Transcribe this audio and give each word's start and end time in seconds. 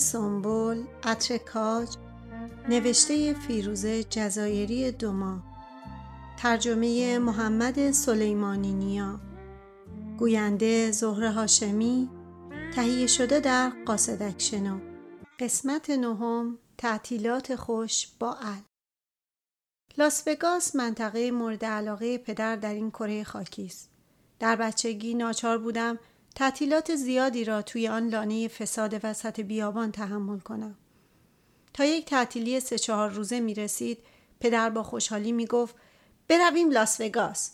سنبول 0.00 0.84
عطر 1.02 1.38
کاج 1.38 1.88
نوشته 2.68 3.34
فیروزه 3.34 4.04
جزایری 4.04 4.90
دوما 4.90 5.42
ترجمه 6.38 7.18
محمد 7.18 7.90
سلیمانی 7.90 8.72
نیا 8.72 9.20
گوینده 10.18 10.90
زهره 10.90 11.30
هاشمی 11.30 12.08
تهیه 12.74 13.06
شده 13.06 13.40
در 13.40 13.72
قاصدکشنو 13.86 14.80
قسمت 15.40 15.90
نهم 15.90 16.58
تعطیلات 16.78 17.56
خوش 17.56 18.06
با 18.18 18.34
ال. 18.34 18.62
لاس 19.98 20.22
وگاس 20.26 20.76
منطقه 20.76 21.30
مورد 21.30 21.64
علاقه 21.64 22.18
پدر 22.18 22.56
در 22.56 22.74
این 22.74 22.90
کره 22.90 23.24
خاکی 23.24 23.64
است. 23.64 23.90
در 24.38 24.56
بچگی 24.56 25.14
ناچار 25.14 25.58
بودم 25.58 25.98
تعطیلات 26.34 26.94
زیادی 26.94 27.44
را 27.44 27.62
توی 27.62 27.88
آن 27.88 28.08
لانه 28.08 28.48
فساد 28.48 29.00
وسط 29.02 29.40
بیابان 29.40 29.92
تحمل 29.92 30.38
کنم. 30.38 30.76
تا 31.74 31.84
یک 31.84 32.04
تعطیلی 32.04 32.60
سه 32.60 32.78
چهار 32.78 33.10
روزه 33.10 33.40
می 33.40 33.54
رسید 33.54 33.98
پدر 34.40 34.70
با 34.70 34.82
خوشحالی 34.82 35.32
می 35.32 35.46
گفت 35.46 35.74
برویم 36.28 36.70
لاس 36.70 37.00
وگاس. 37.00 37.52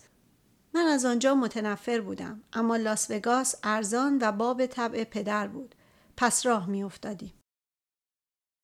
من 0.75 0.87
از 0.87 1.05
آنجا 1.05 1.35
متنفر 1.35 2.01
بودم 2.01 2.43
اما 2.53 2.77
لاس 2.77 3.11
وگاس 3.11 3.55
ارزان 3.63 4.19
و 4.21 4.33
باب 4.33 4.67
طبع 4.67 5.05
پدر 5.05 5.47
بود. 5.49 5.75
پس 6.17 6.47
راه 6.47 6.67
می 6.67 6.83
افتادیم. 6.83 7.33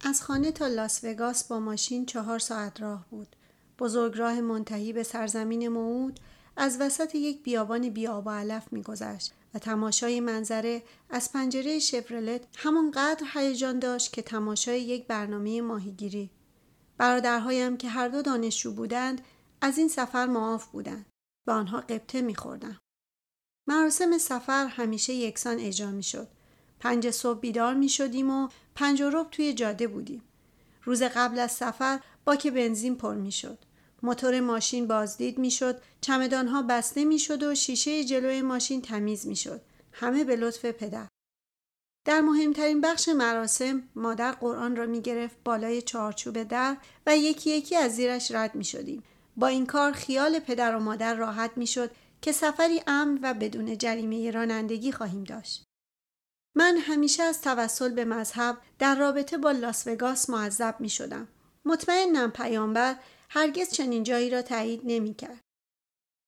از 0.05 0.23
خانه 0.23 0.52
تا 0.52 0.66
لاس 0.66 1.05
وگاس 1.05 1.45
با 1.45 1.60
ماشین 1.60 2.07
چهار 2.07 2.38
ساعت 2.38 2.80
راه 2.80 3.07
بود. 3.10 3.37
بزرگ 3.79 4.19
راه 4.19 4.41
منتهی 4.41 4.93
به 4.93 5.02
سرزمین 5.02 5.69
موعود 5.69 6.21
از 6.56 6.80
وسط 6.80 7.15
یک 7.15 7.43
بیابان 7.43 7.88
بیاب 7.88 8.26
و 8.26 8.30
علف 8.30 8.73
میگذشت 8.73 9.32
و 9.54 9.59
تماشای 9.59 10.21
منظره 10.21 10.82
از 11.10 11.32
پنجره 11.32 11.79
شفرلت 11.79 12.40
همانقدر 12.57 13.26
هیجان 13.35 13.79
داشت 13.79 14.13
که 14.13 14.23
تماشای 14.23 14.80
یک 14.80 15.07
برنامه 15.07 15.60
ماهیگیری 15.60 16.30
برادرهایم 16.99 17.76
که 17.76 17.88
هر 17.88 18.09
دو 18.09 18.23
دانشجو 18.23 18.73
بودند 18.73 19.21
از 19.60 19.79
این 19.79 19.88
سفر 19.88 20.26
معاف 20.26 20.66
بودند 20.66 21.07
به 21.46 21.52
آنها 21.52 21.80
قبطه 21.80 22.23
میخوردم 22.23 22.79
مراسم 23.69 24.19
سفر 24.19 24.66
همیشه 24.66 25.13
یکسان 25.13 25.59
اجرا 25.59 25.91
می‌شد 25.91 26.29
پنج 26.82 27.10
صبح 27.10 27.41
بیدار 27.41 27.74
می 27.74 27.88
شدیم 27.88 28.30
و 28.30 28.48
پنج 28.74 29.02
و 29.02 29.24
توی 29.30 29.54
جاده 29.54 29.87
بودیم. 29.87 30.23
روز 30.85 31.02
قبل 31.02 31.38
از 31.38 31.52
سفر 31.52 32.01
باک 32.24 32.46
بنزین 32.46 32.96
پر 32.96 33.15
می 33.15 33.32
شد. 33.32 33.59
موتور 34.02 34.40
ماشین 34.40 34.86
بازدید 34.86 35.38
می‌شد 35.38 35.80
ها 36.32 36.62
بسته 36.62 37.04
می‌شد 37.04 37.42
و 37.42 37.54
شیشه 37.54 38.04
جلوی 38.04 38.42
ماشین 38.42 38.82
تمیز 38.82 39.26
می‌شد 39.26 39.60
همه 39.92 40.24
به 40.24 40.36
لطف 40.36 40.64
پدر 40.64 41.08
در 42.04 42.20
مهمترین 42.20 42.80
بخش 42.80 43.08
مراسم 43.08 43.82
مادر 43.95 44.32
قرآن 44.32 44.76
را 44.76 44.86
می 44.86 45.02
گرفت 45.02 45.36
بالای 45.45 45.82
چارچوب 45.82 46.42
در 46.42 46.76
و 47.06 47.16
یکی 47.16 47.50
یکی 47.50 47.76
از 47.76 47.96
زیرش 47.96 48.30
رد 48.30 48.54
می 48.54 48.64
شدیم. 48.64 49.02
با 49.36 49.46
این 49.46 49.66
کار 49.66 49.92
خیال 49.92 50.38
پدر 50.38 50.76
و 50.76 50.80
مادر 50.80 51.14
راحت 51.14 51.50
می 51.56 51.66
شد 51.66 51.90
که 52.23 52.32
سفری 52.32 52.82
امن 52.86 53.18
و 53.23 53.34
بدون 53.34 53.78
جریمه 53.78 54.30
رانندگی 54.30 54.92
خواهیم 54.92 55.24
داشت. 55.24 55.64
من 56.54 56.76
همیشه 56.76 57.23
از 57.23 57.40
توسل 57.40 57.88
به 57.88 58.04
مذهب 58.04 58.58
در 58.78 58.95
رابطه 58.95 59.38
با 59.38 59.50
لاس 59.50 59.86
وگاس 59.86 60.30
معذب 60.30 60.76
می 60.78 60.88
شدم. 60.88 61.28
مطمئنم 61.64 62.30
پیامبر 62.30 62.96
هرگز 63.35 63.71
چنین 63.71 64.03
جایی 64.03 64.31
را 64.31 64.43
تایید 64.43 64.81
نمی 64.84 65.15
کرد. 65.15 65.41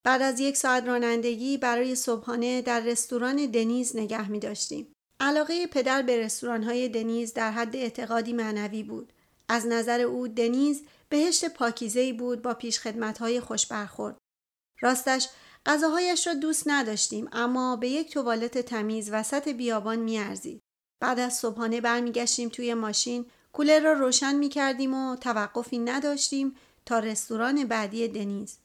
بعد 0.05 0.23
از 0.23 0.41
یک 0.41 0.57
ساعت 0.57 0.85
رانندگی 0.85 1.59
برای 1.59 1.95
صبحانه 1.95 2.63
در 2.63 2.81
رستوران 2.81 3.47
دنیز 3.47 3.97
نگه 3.97 4.31
می 4.31 4.39
داشتیم. 4.39 4.93
علاقه 5.21 5.67
پدر 5.67 6.03
به 6.03 6.21
رستوران 6.21 6.63
های 6.63 6.89
دنیز 6.89 7.35
در 7.35 7.51
حد 7.51 7.77
اعتقادی 7.77 8.33
معنوی 8.33 8.83
بود. 8.83 9.13
از 9.49 9.67
نظر 9.67 10.01
او 10.01 10.29
دنیز 10.29 10.83
بهشت 11.09 11.49
پاکیزهی 11.49 12.13
بود 12.13 12.43
با 12.43 12.55
پیشخدمت 12.55 13.19
های 13.19 13.41
خوش 13.41 13.67
برخورد. 13.67 14.17
راستش 14.81 15.29
غذاهایش 15.67 16.27
را 16.27 16.35
دوست 16.35 16.63
نداشتیم 16.67 17.29
اما 17.33 17.77
به 17.77 17.89
یک 17.89 18.13
توالت 18.13 18.59
تمیز 18.59 19.11
وسط 19.13 19.49
بیابان 19.49 19.99
میارزید. 19.99 20.61
بعد 21.01 21.19
از 21.19 21.39
صبحانه 21.39 21.81
برمیگشتیم 21.81 22.49
توی 22.49 22.75
ماشین 22.75 23.27
کولر 23.53 23.81
را 23.81 23.93
روشن 23.93 24.35
می 24.35 24.49
کردیم 24.49 24.95
و 24.95 25.17
توقفی 25.17 25.79
نداشتیم 25.79 26.57
تا 26.87 26.99
رستوران 26.99 27.65
بعدی 27.65 28.09
دنیز. 28.09 28.59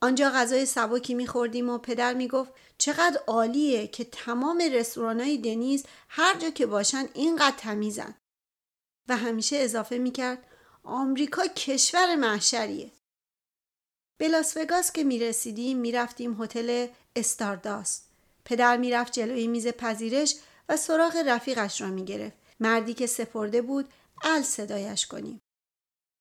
آنجا 0.00 0.30
غذای 0.30 0.66
سبکی 0.66 1.14
میخوردیم 1.14 1.68
و 1.68 1.78
پدر 1.78 2.14
می‌گفت 2.14 2.52
چقدر 2.78 3.20
عالیه 3.26 3.86
که 3.86 4.04
تمام 4.04 4.60
های 5.00 5.38
دنیز 5.38 5.84
هر 6.08 6.38
جا 6.38 6.50
که 6.50 6.66
باشن 6.66 7.08
اینقدر 7.14 7.56
تمیزن. 7.56 8.14
و 9.08 9.16
همیشه 9.16 9.56
اضافه 9.56 9.98
می‌کرد 9.98 10.44
آمریکا 10.82 11.46
کشور 11.46 12.16
محشریه. 12.16 12.90
به 14.18 14.28
لاس 14.28 14.56
وگاس 14.56 14.92
که 14.92 15.04
می‌رسیدیم 15.04 15.78
می‌رفتیم 15.78 16.42
هتل 16.42 16.86
استارداست. 17.16 18.08
پدر 18.44 18.76
می‌رفت 18.76 19.12
جلوی 19.12 19.46
میز 19.46 19.66
پذیرش 19.66 20.34
و 20.68 20.76
سراغ 20.76 21.16
رفیقش 21.26 21.80
را 21.80 21.88
می‌گرفت. 21.88 22.36
مردی 22.60 22.94
که 22.94 23.06
سپرده 23.06 23.62
بود 23.62 23.88
ال 24.22 24.42
صدایش 24.42 25.06
کنیم. 25.06 25.40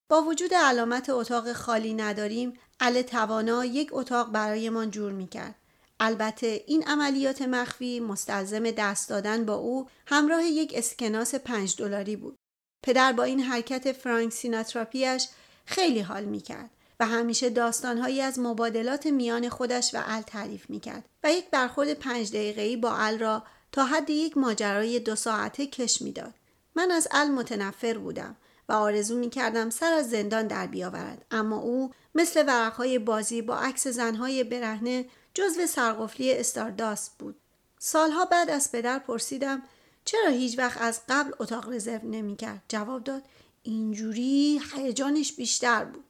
با 0.09 0.21
وجود 0.21 0.53
علامت 0.53 1.09
اتاق 1.09 1.53
خالی 1.53 1.93
نداریم 1.93 2.53
ال 2.79 3.01
توانا 3.01 3.65
یک 3.65 3.89
اتاق 3.91 4.31
برایمان 4.31 4.91
جور 4.91 5.11
می‌کرد. 5.11 5.55
البته 5.99 6.63
این 6.67 6.83
عملیات 6.83 7.41
مخفی 7.41 7.99
مستلزم 7.99 8.71
دست 8.71 9.09
دادن 9.09 9.45
با 9.45 9.55
او 9.55 9.87
همراه 10.05 10.43
یک 10.43 10.73
اسکناس 10.75 11.35
پنج 11.35 11.75
دلاری 11.77 12.15
بود. 12.15 12.35
پدر 12.83 13.13
با 13.13 13.23
این 13.23 13.39
حرکت 13.39 13.91
فرانک 13.91 14.33
سیناتراپیش 14.33 15.27
خیلی 15.65 15.99
حال 15.99 16.23
می‌کرد 16.23 16.69
و 16.99 17.05
همیشه 17.05 17.49
داستانهایی 17.49 18.21
از 18.21 18.39
مبادلات 18.39 19.07
میان 19.07 19.49
خودش 19.49 19.95
و 19.95 20.03
ال 20.05 20.21
تعریف 20.21 20.69
می‌کرد 20.69 21.05
و 21.23 21.31
یک 21.31 21.49
برخورد 21.49 21.93
پنج 21.93 22.29
دقیقه‌ای 22.29 22.77
با 22.77 22.97
ال 22.97 23.19
را 23.19 23.43
تا 23.71 23.85
حد 23.85 24.09
یک 24.09 24.37
ماجرای 24.37 24.99
دو 24.99 25.15
ساعته 25.15 25.67
کش 25.67 26.01
می‌داد. 26.01 26.33
من 26.75 26.91
از 26.91 27.07
ال 27.11 27.27
متنفر 27.27 27.97
بودم. 27.97 28.35
و 28.69 28.73
آرزو 28.73 29.17
می 29.17 29.29
کردم 29.29 29.69
سر 29.69 29.93
از 29.93 30.09
زندان 30.09 30.47
در 30.47 30.67
بیاورد. 30.67 31.25
اما 31.31 31.57
او 31.57 31.91
مثل 32.15 32.43
ورقهای 32.47 32.99
بازی 32.99 33.41
با 33.41 33.57
عکس 33.57 33.87
زنهای 33.87 34.43
برهنه 34.43 35.05
جزو 35.33 35.67
سرقفلی 35.67 36.33
استارداست 36.33 37.17
بود. 37.19 37.35
سالها 37.79 38.25
بعد 38.25 38.49
از 38.49 38.71
پدر 38.71 38.99
پرسیدم 38.99 39.63
چرا 40.05 40.29
هیچ 40.29 40.59
وقت 40.59 40.81
از 40.81 41.01
قبل 41.09 41.31
اتاق 41.39 41.69
رزرو 41.69 42.09
نمی 42.09 42.35
کرد؟ 42.35 42.61
جواب 42.67 43.03
داد 43.03 43.23
اینجوری 43.63 44.61
هیجانش 44.75 45.33
بیشتر 45.33 45.85
بود. 45.85 46.03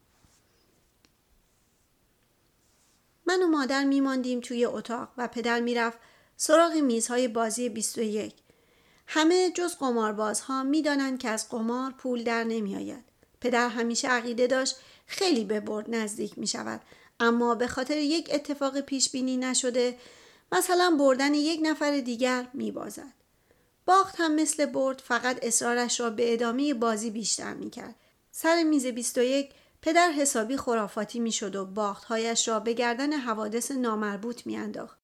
من 3.25 3.43
و 3.43 3.47
مادر 3.47 3.83
میماندیم 3.83 4.39
توی 4.39 4.65
اتاق 4.65 5.09
و 5.17 5.27
پدر 5.27 5.59
می‌رفت 5.59 5.97
سراغ 6.37 6.73
میزهای 6.73 7.27
بازی 7.27 7.69
21 7.69 8.33
همه 9.07 9.51
جز 9.51 9.75
قماربازها 9.75 10.63
می‌دانند 10.63 11.19
که 11.19 11.29
از 11.29 11.49
قمار 11.49 11.91
پول 11.91 12.23
در 12.23 12.43
نمیآید 12.43 13.03
پدر 13.41 13.69
همیشه 13.69 14.07
عقیده 14.07 14.47
داشت 14.47 14.75
خیلی 15.05 15.43
به 15.45 15.59
برد 15.59 15.95
نزدیک 15.95 16.37
می 16.37 16.47
شود 16.47 16.81
اما 17.19 17.55
به 17.55 17.67
خاطر 17.67 17.97
یک 17.97 18.29
اتفاق 18.31 18.79
پیش 18.79 19.09
بینی 19.09 19.37
نشده 19.37 19.97
مثلا 20.51 20.95
بردن 20.99 21.33
یک 21.33 21.59
نفر 21.63 21.99
دیگر 21.99 22.47
می 22.53 22.71
بازد. 22.71 23.13
باخت 23.85 24.15
هم 24.17 24.35
مثل 24.35 24.65
برد 24.65 25.01
فقط 25.05 25.39
اصرارش 25.41 25.99
را 25.99 26.09
به 26.09 26.33
ادامه 26.33 26.73
بازی 26.73 27.11
بیشتر 27.11 27.53
می 27.53 27.69
کرد. 27.69 27.95
سر 28.31 28.63
میز 28.63 28.85
21 28.85 29.49
پدر 29.81 30.11
حسابی 30.11 30.57
خرافاتی 30.57 31.19
می 31.19 31.31
شد 31.31 31.55
و 31.55 31.65
باختهایش 31.65 32.47
را 32.47 32.59
به 32.59 32.73
گردن 32.73 33.13
حوادث 33.13 33.71
نامربوط 33.71 34.45
می 34.45 34.57
انداخت. 34.57 34.97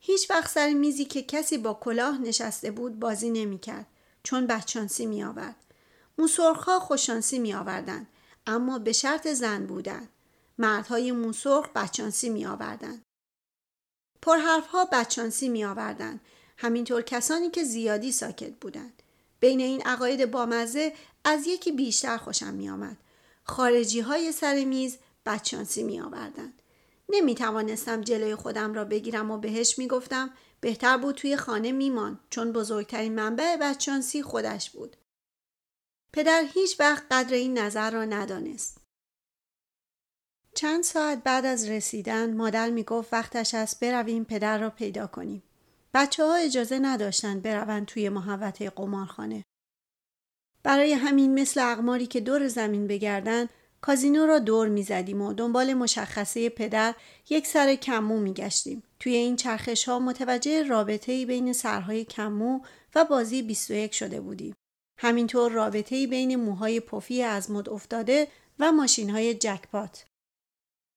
هیچ 0.00 0.30
وقت 0.30 0.50
سر 0.50 0.72
میزی 0.72 1.04
که 1.04 1.22
کسی 1.22 1.58
با 1.58 1.74
کلاه 1.74 2.18
نشسته 2.18 2.70
بود 2.70 3.00
بازی 3.00 3.30
نمی‌کرد 3.30 3.86
چون 4.22 4.46
بچانسی 4.46 5.06
می 5.06 5.24
آورد. 5.24 5.56
موسرخها 6.18 6.78
خوششانسی 6.78 7.38
می 7.38 7.54
آوردن. 7.54 8.06
اما 8.46 8.78
به 8.78 8.92
شرط 8.92 9.28
زن 9.28 9.66
بودن. 9.66 10.08
مردهای 10.58 11.12
موسرخ 11.12 11.68
بچانسی 11.68 12.28
می 12.28 12.46
آوردن. 12.46 13.02
پرحرفها 14.22 14.84
بچانسی 14.84 15.48
می 15.48 15.64
آوردن. 15.64 16.20
همینطور 16.56 17.02
کسانی 17.02 17.50
که 17.50 17.64
زیادی 17.64 18.12
ساکت 18.12 18.52
بودند. 18.60 19.02
بین 19.40 19.60
این 19.60 19.82
عقاید 19.82 20.30
بامزه 20.30 20.92
از 21.24 21.46
یکی 21.46 21.72
بیشتر 21.72 22.16
خوشم 22.16 22.54
می 22.54 22.70
آمد. 22.70 22.96
خارجی 23.44 24.00
های 24.00 24.32
سر 24.32 24.64
میز 24.64 24.98
بچانسی 25.26 25.82
می 25.82 26.00
آوردن. 26.00 26.52
نمی 27.08 27.34
توانستم 27.34 28.00
جلوی 28.00 28.34
خودم 28.34 28.74
را 28.74 28.84
بگیرم 28.84 29.30
و 29.30 29.38
بهش 29.38 29.78
می 29.78 29.88
گفتم 29.88 30.30
بهتر 30.60 30.96
بود 30.96 31.14
توی 31.14 31.36
خانه 31.36 31.72
میمان 31.72 32.20
چون 32.30 32.52
بزرگترین 32.52 33.14
منبع 33.14 33.56
بچانسی 33.56 34.22
خودش 34.22 34.70
بود. 34.70 34.96
پدر 36.12 36.44
هیچ 36.54 36.80
وقت 36.80 37.04
قدر 37.10 37.34
این 37.34 37.58
نظر 37.58 37.90
را 37.90 38.04
ندانست. 38.04 38.80
چند 40.54 40.84
ساعت 40.84 41.22
بعد 41.22 41.46
از 41.46 41.68
رسیدن 41.68 42.36
مادر 42.36 42.70
می 42.70 42.82
گفت 42.82 43.12
وقتش 43.12 43.54
است 43.54 43.80
برویم 43.80 44.24
پدر 44.24 44.58
را 44.58 44.70
پیدا 44.70 45.06
کنیم. 45.06 45.42
بچه 45.94 46.24
ها 46.24 46.34
اجازه 46.34 46.78
نداشتند 46.78 47.42
بروند 47.42 47.86
توی 47.86 48.08
محوطه 48.08 48.70
قمارخانه. 48.70 49.44
برای 50.62 50.92
همین 50.92 51.40
مثل 51.40 51.72
اقماری 51.72 52.06
که 52.06 52.20
دور 52.20 52.48
زمین 52.48 52.86
بگردن 52.86 53.48
کازینو 53.80 54.26
را 54.26 54.38
دور 54.38 54.68
می‌زدیم 54.68 55.22
و 55.22 55.32
دنبال 55.32 55.74
مشخصه 55.74 56.48
پدر 56.48 56.94
یک 57.30 57.46
سر 57.46 57.74
کمو 57.74 58.18
میگشتیم. 58.18 58.82
توی 59.00 59.14
این 59.14 59.36
چرخش 59.36 59.88
ها 59.88 59.98
متوجه 59.98 60.62
رابطه 60.62 61.26
بین 61.26 61.52
سرهای 61.52 62.04
کمو 62.04 62.60
و 62.94 63.04
بازی 63.04 63.42
21 63.42 63.94
شده 63.94 64.20
بودیم. 64.20 64.54
همینطور 64.98 65.52
رابطه 65.52 66.06
بین 66.06 66.36
موهای 66.36 66.80
پفی 66.80 67.22
از 67.22 67.50
مد 67.50 67.68
افتاده 67.68 68.28
و 68.58 68.72
ماشین 68.72 69.10
های 69.10 69.34
جکپات. 69.34 70.04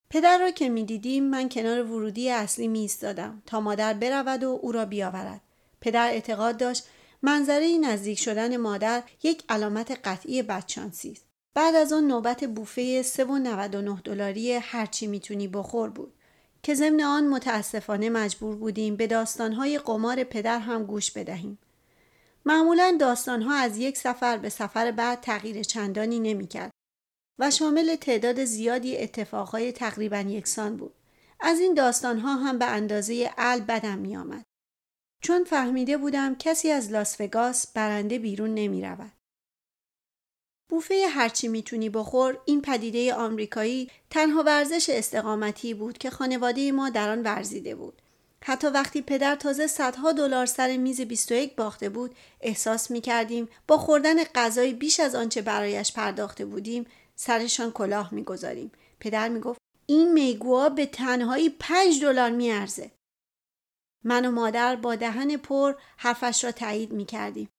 پدر 0.10 0.38
را 0.38 0.51
که 0.51 0.69
می‌دیدیم 0.69 1.24
من 1.24 1.50
کنار 1.50 1.83
ورودی 1.83 2.30
اصلی 2.30 2.68
می 2.68 2.80
ایستادم 2.80 3.44
تا 3.45 3.60
مادر 3.62 3.94
برود 3.94 4.44
و 4.44 4.60
او 4.62 4.72
را 4.72 4.86
بیاورد. 4.86 5.42
پدر 5.81 6.07
اعتقاد 6.07 6.57
داشت 6.57 6.83
منظره 7.22 7.78
نزدیک 7.78 8.19
شدن 8.19 8.57
مادر 8.57 9.04
یک 9.24 9.44
علامت 9.50 10.00
قطعی 10.04 10.42
بدشانسی 10.42 11.12
است. 11.12 11.31
بعد 11.53 11.75
از 11.75 11.94
آن 11.94 12.07
نوبت 12.07 12.44
بوفه 12.44 13.03
3.99 13.03 14.01
دلاری 14.03 14.53
هرچی 14.53 15.07
می‌تونی 15.07 15.48
بخور 15.48 15.89
بود 15.89 16.13
که 16.63 16.74
ضمن 16.74 17.01
آن 17.01 17.27
متاسفانه 17.27 18.09
مجبور 18.09 18.56
بودیم 18.56 18.95
به 18.95 19.07
داستانهای 19.07 19.77
قمار 19.77 20.24
پدر 20.24 20.59
هم 20.59 20.83
گوش 20.83 21.12
بدهیم. 21.12 21.57
معمولا 22.45 22.98
داستانها 23.00 23.53
از 23.53 23.77
یک 23.77 23.98
سفر 23.98 24.38
به 24.38 24.50
سفر 24.50 24.92
بعد 24.92 25.21
تغییر 25.21 25.63
چندانی 25.63 26.19
نمی‌کرد 26.19 26.71
و 27.39 27.51
شامل 27.51 27.95
تعداد 27.95 28.44
زیادی 28.44 28.97
اتفاقهای 28.97 29.71
تقریبا 29.71 30.19
یکسان 30.19 30.77
بود. 30.77 30.94
از 31.39 31.59
این 31.59 31.74
داستانها 31.74 32.36
هم 32.36 32.59
به 32.59 32.65
اندازه 32.65 33.31
ال 33.38 33.59
بدم 33.59 33.97
می 33.97 34.18
آمد. 34.18 34.44
چون 35.21 35.44
فهمیده 35.44 35.97
بودم 35.97 36.36
کسی 36.36 36.71
از 36.71 36.92
لاس 36.92 37.21
وگاس 37.21 37.68
برنده 37.74 38.19
بیرون 38.19 38.54
نمی 38.54 38.81
رود. 38.81 39.20
بوفه 40.71 41.07
هرچی 41.09 41.47
می‌تونی 41.47 41.89
بخور 41.89 42.38
این 42.45 42.62
پدیده 42.62 43.13
آمریکایی 43.13 43.89
تنها 44.09 44.44
ورزش 44.44 44.89
استقامتی 44.89 45.73
بود 45.73 45.97
که 45.97 46.09
خانواده 46.09 46.71
ما 46.71 46.89
در 46.89 47.09
آن 47.09 47.23
ورزیده 47.23 47.75
بود. 47.75 48.01
حتی 48.44 48.68
وقتی 48.68 49.01
پدر 49.01 49.35
تازه 49.35 49.68
صدها 49.68 50.12
دلار 50.12 50.45
سر 50.45 50.77
میز 50.77 51.01
21 51.01 51.56
باخته 51.56 51.89
بود 51.89 52.15
احساس 52.41 52.91
می 52.91 53.01
کردیم 53.01 53.50
با 53.68 53.77
خوردن 53.77 54.23
غذای 54.23 54.73
بیش 54.73 55.00
از 55.00 55.15
آنچه 55.15 55.41
برایش 55.41 55.94
پرداخته 55.94 56.45
بودیم 56.45 56.85
سرشان 57.15 57.71
کلاه 57.71 58.13
می‌گذاریم. 58.13 58.71
پدر 59.00 59.29
می‌گفت 59.29 59.59
این 59.85 60.13
میگوها 60.13 60.69
به 60.69 60.85
تنهایی 60.85 61.50
پنج 61.50 62.01
دلار 62.01 62.29
میارزه. 62.29 62.91
من 64.03 64.25
و 64.25 64.31
مادر 64.31 64.75
با 64.75 64.95
دهن 64.95 65.38
پر 65.38 65.73
حرفش 65.97 66.44
را 66.44 66.51
تایید 66.51 66.91
می‌کردیم. 66.91 67.50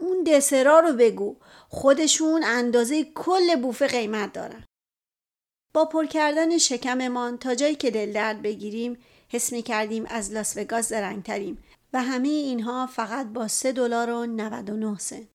اون 0.00 0.24
دسرا 0.24 0.80
رو 0.80 0.92
بگو 0.92 1.36
خودشون 1.68 2.44
اندازه 2.44 3.04
کل 3.04 3.56
بوفه 3.56 3.86
قیمت 3.86 4.32
دارن 4.32 4.64
با 5.72 5.84
پر 5.84 6.06
کردن 6.06 6.58
شکممان 6.58 7.38
تا 7.38 7.54
جایی 7.54 7.74
که 7.74 7.90
دل 7.90 8.12
درد 8.12 8.42
بگیریم 8.42 8.98
حس 9.28 9.52
می 9.52 9.62
کردیم 9.62 10.06
از 10.08 10.32
لاس 10.32 10.56
وگاس 10.56 10.88
زرنگتریم 10.88 11.58
و 11.92 12.02
همه 12.02 12.28
اینها 12.28 12.86
فقط 12.86 13.26
با 13.26 13.48
سه 13.48 13.72
دلار 13.72 14.10
و 14.10 14.26
99 14.26 14.98
سنت. 14.98 15.26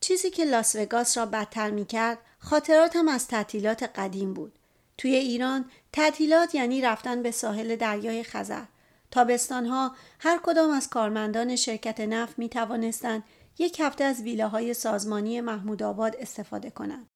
چیزی 0.00 0.30
که 0.30 0.44
لاس 0.44 0.76
وگاس 0.76 1.18
را 1.18 1.26
بدتر 1.26 1.70
می 1.70 1.84
کرد 1.84 2.18
خاطراتم 2.38 3.08
از 3.08 3.28
تعطیلات 3.28 3.82
قدیم 3.82 4.34
بود. 4.34 4.58
توی 4.98 5.14
ایران 5.14 5.70
تعطیلات 5.92 6.54
یعنی 6.54 6.80
رفتن 6.80 7.22
به 7.22 7.30
ساحل 7.30 7.76
دریای 7.76 8.22
خزر. 8.24 8.64
تابستانها 9.10 9.96
هر 10.20 10.40
کدام 10.42 10.70
از 10.70 10.88
کارمندان 10.88 11.56
شرکت 11.56 12.00
نفت 12.00 12.38
می 12.38 12.48
توانستند 12.48 13.24
یک 13.58 13.80
هفته 13.80 14.04
از 14.04 14.22
ویلاهای 14.22 14.74
سازمانی 14.74 15.40
محمود 15.40 15.82
آباد 15.82 16.16
استفاده 16.18 16.70
کنند. 16.70 17.08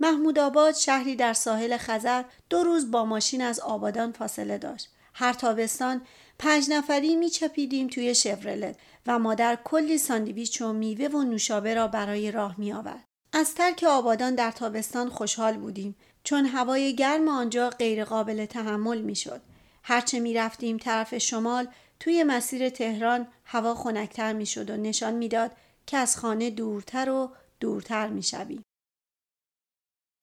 محمود 0.00 0.38
آباد 0.38 0.74
شهری 0.74 1.16
در 1.16 1.32
ساحل 1.32 1.76
خزر 1.76 2.24
دو 2.50 2.62
روز 2.64 2.90
با 2.90 3.04
ماشین 3.04 3.42
از 3.42 3.60
آبادان 3.60 4.12
فاصله 4.12 4.58
داشت. 4.58 4.88
هر 5.14 5.32
تابستان 5.32 6.02
پنج 6.38 6.70
نفری 6.70 7.16
می 7.16 7.30
چپیدیم 7.30 7.88
توی 7.88 8.14
شفرلت 8.14 8.76
و 9.06 9.18
مادر 9.18 9.58
کلی 9.64 9.98
ساندویچ 9.98 10.62
و 10.62 10.72
میوه 10.72 11.06
و 11.06 11.22
نوشابه 11.22 11.74
را 11.74 11.88
برای 11.88 12.30
راه 12.30 12.54
می 12.58 12.72
آورد. 12.72 13.04
از 13.32 13.54
ترک 13.54 13.84
آبادان 13.88 14.34
در 14.34 14.50
تابستان 14.50 15.08
خوشحال 15.08 15.56
بودیم 15.56 15.96
چون 16.24 16.46
هوای 16.46 16.94
گرم 16.94 17.28
آنجا 17.28 17.70
غیرقابل 17.70 18.46
تحمل 18.46 19.00
می 19.00 19.16
شد. 19.16 19.40
هرچه 19.82 20.20
می 20.20 20.34
رفتیم 20.34 20.78
طرف 20.78 21.18
شمال 21.18 21.68
توی 22.00 22.24
مسیر 22.24 22.68
تهران 22.68 23.28
هوا 23.44 23.74
خنکتر 23.74 24.32
می 24.32 24.46
شد 24.46 24.70
و 24.70 24.76
نشان 24.76 25.14
می‌داد 25.14 25.50
که 25.86 25.96
از 25.96 26.16
خانه 26.16 26.50
دورتر 26.50 27.10
و 27.10 27.30
دورتر 27.60 28.08
می 28.08 28.22
شویم. 28.22 28.62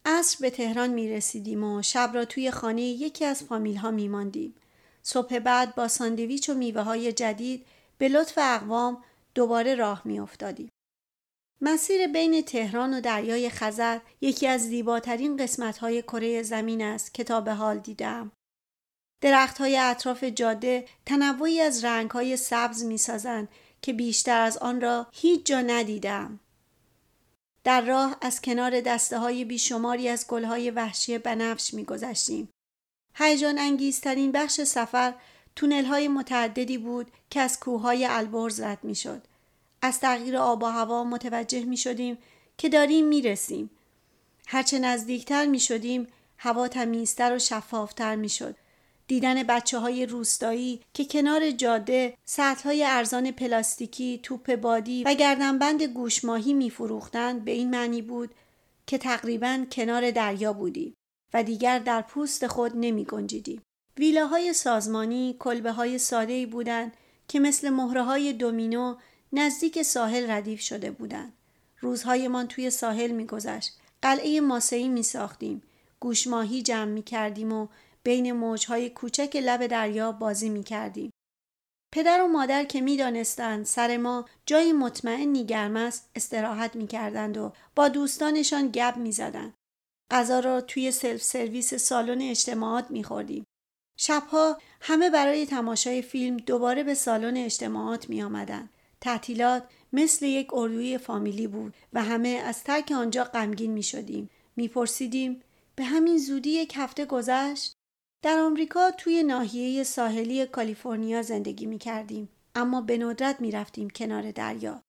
عصر 0.06 0.38
به 0.42 0.50
تهران 0.50 0.90
می 0.90 1.10
رسیدیم 1.10 1.64
و 1.64 1.82
شب 1.82 2.12
را 2.14 2.26
توی 2.26 2.52
خانه 2.52 2.82
یکی 2.82 3.26
از 3.26 3.44
فامیل 3.44 3.76
ها 3.76 3.92
می 3.92 4.08
ماندیم. 4.08 4.56
صبح 5.04 5.40
بعد 5.40 5.76
با 5.76 5.88
ساندویچ 5.88 6.50
و 6.50 6.54
میوه 6.54 6.82
های 6.82 7.14
جدید 7.14 7.66
به 7.98 8.10
لطف 8.10 8.38
اقوام 8.38 9.04
دوباره 9.36 9.76
راه 9.76 10.02
می 10.06 10.20
افتادیم. 10.20 10.70
مسیر 11.62 12.08
بین 12.08 12.42
تهران 12.42 12.94
و 12.94 13.02
دریای 13.02 13.50
خزر 13.50 14.00
یکی 14.22 14.48
از 14.48 14.62
زیباترین 14.62 15.38
قسمت 15.38 15.78
های 15.78 16.02
کره 16.02 16.44
زمین 16.44 16.82
است 16.82 17.14
که 17.14 17.24
تا 17.24 17.42
به 17.42 17.54
حال 17.54 17.80
دیدم. 17.80 18.32
درخت 19.24 19.58
های 19.58 19.78
اطراف 19.78 20.24
جاده 20.24 20.86
تنوعی 21.06 21.62
از 21.62 21.86
رنگ 21.86 22.12
های 22.12 22.38
سبز 22.38 22.84
می 22.84 22.98
سازند 22.98 23.48
که 23.82 23.94
بیشتر 23.94 24.42
از 24.42 24.58
آن 24.58 24.82
را 24.82 25.08
هیچ 25.12 25.46
جا 25.46 25.62
ندیدم. 25.62 26.40
در 27.64 27.82
راه 27.82 28.18
از 28.22 28.42
کنار 28.42 28.82
دسته 28.82 29.20
های 29.20 29.46
بیشماری 29.46 30.10
از 30.10 30.28
گل 30.28 30.44
های 30.44 30.72
وحشی 30.72 31.18
بنفش 31.18 31.74
می 31.74 31.86
گذشتیم. 31.86 32.50
هیجان 33.16 33.60
انگیزترین 33.60 34.32
بخش 34.32 34.62
سفر 34.62 35.14
تونل 35.56 35.86
های 35.86 36.08
متعددی 36.08 36.78
بود 36.78 37.12
که 37.30 37.42
از 37.42 37.60
کوههای 37.60 38.06
البرز 38.06 38.60
رد 38.60 38.84
می 38.84 38.96
شد. 38.96 39.22
از 39.82 40.00
تغییر 40.00 40.38
آب 40.38 40.64
و 40.64 40.66
هوا 40.66 41.04
متوجه 41.04 41.66
می 41.66 41.78
شدیم 41.78 42.18
که 42.58 42.70
داریم 42.70 43.06
می 43.06 43.22
رسیم. 43.22 43.70
هرچه 44.48 44.80
نزدیکتر 44.80 45.46
می 45.46 45.60
شدیم 45.60 46.08
هوا 46.38 46.68
تمیزتر 46.68 47.36
و 47.36 47.40
شفافتر 47.40 48.16
می 48.16 48.30
شد. 48.30 48.56
دیدن 49.08 49.44
بچه 49.44 49.80
های 49.80 50.06
روستایی 50.06 50.82
که 50.94 51.06
کنار 51.06 51.52
جاده 51.52 52.18
سطح 52.26 52.82
ارزان 52.86 53.32
پلاستیکی، 53.32 54.20
توپ 54.24 54.56
بادی 54.56 55.04
و 55.04 55.14
گردنبند 55.14 55.84
گوشماهی 55.84 56.54
می 56.54 56.70
فروختند 56.70 57.46
به 57.46 57.52
این 57.52 57.70
معنی 57.70 58.02
بود 58.02 58.36
که 58.88 58.98
تقریبا 58.98 59.66
کنار 59.72 60.12
دریا 60.12 60.54
بودیم 60.54 60.94
و 61.34 61.44
دیگر 61.44 61.80
در 61.80 62.02
پوست 62.02 62.48
خود 62.48 62.72
نمی 62.76 63.06
گنجیدیم. 63.06 63.62
ویلاهای 63.98 64.54
سازمانی 64.54 65.36
کلبه 65.40 65.72
های 65.72 65.98
ساده 65.98 66.46
بودند 66.46 66.94
که 67.28 67.40
مثل 67.40 67.70
مهره 67.70 68.04
های 68.04 68.34
دومینو 68.34 68.96
نزدیک 69.34 69.82
ساحل 69.82 70.32
ردیف 70.32 70.62
شده 70.62 70.92
بودند. 70.92 71.34
روزهایمان 71.80 72.48
توی 72.48 72.70
ساحل 72.70 73.12
میگذشت. 73.12 73.74
قلعه 74.02 74.42
ماسهی 74.42 74.88
می 74.88 75.04
ساختیم. 75.04 75.62
گوشماهی 76.00 76.62
جمع 76.62 76.92
می 76.92 77.04
کردیم 77.04 77.54
و 77.54 77.68
بین 78.04 78.32
موجهای 78.32 78.90
کوچک 78.90 79.36
لب 79.36 79.68
دریا 79.68 80.12
بازی 80.12 80.50
می 80.50 80.64
کردیم. 80.64 81.12
پدر 81.94 82.22
و 82.22 82.28
مادر 82.28 82.64
که 82.64 82.82
می 82.82 82.98
دانستند 82.98 83.66
سر 83.66 83.98
ما 83.98 84.26
جایی 84.46 84.74
مطمئن 84.74 85.34
گرم 85.34 85.76
است 85.76 86.10
استراحت 86.16 86.76
می 86.76 86.88
کردند 86.88 87.38
و 87.38 87.54
با 87.76 87.88
دوستانشان 87.88 88.68
گب 88.68 88.98
می 88.98 89.12
زدند. 89.12 89.54
غذا 90.12 90.40
را 90.40 90.62
توی 90.62 90.92
سلف 90.92 91.24
سرویس 91.24 91.74
سالن 91.74 92.22
اجتماعات 92.22 92.92
می 92.92 93.04
خوردیم. 93.04 93.46
شبها 93.98 94.58
همه 94.82 95.10
برای 95.10 95.46
تماشای 95.46 96.02
فیلم 96.02 96.38
دوباره 96.38 96.84
به 96.84 96.94
سالن 96.94 97.38
اجتماعات 97.38 98.10
می 98.10 98.24
آمدن. 98.24 98.70
تعطیلات 99.02 99.64
مثل 99.94 100.26
یک 100.26 100.54
اردوی 100.54 100.98
فامیلی 100.98 101.48
بود 101.48 101.74
و 101.94 102.04
همه 102.04 102.30
از 102.30 102.64
ترک 102.64 102.92
آنجا 102.92 103.24
غمگین 103.24 103.72
می 103.72 103.84
شدیم. 103.84 104.30
می 104.56 104.68
پرسیدیم 104.68 105.42
به 105.76 105.84
همین 105.84 106.18
زودی 106.18 106.50
یک 106.50 106.74
هفته 106.76 107.06
گذشت؟ 107.06 107.74
در 108.24 108.40
آمریکا 108.40 108.92
توی 108.92 109.24
ناحیه 109.24 109.84
ساحلی 109.84 110.46
کالیفرنیا 110.46 111.22
زندگی 111.22 111.66
می 111.66 111.78
کردیم. 111.78 112.30
اما 112.56 112.82
به 112.82 112.98
ندرت 112.98 113.42
می 113.42 113.52
رفتیم 113.52 113.90
کنار 113.90 114.32
دریا. 114.32 114.84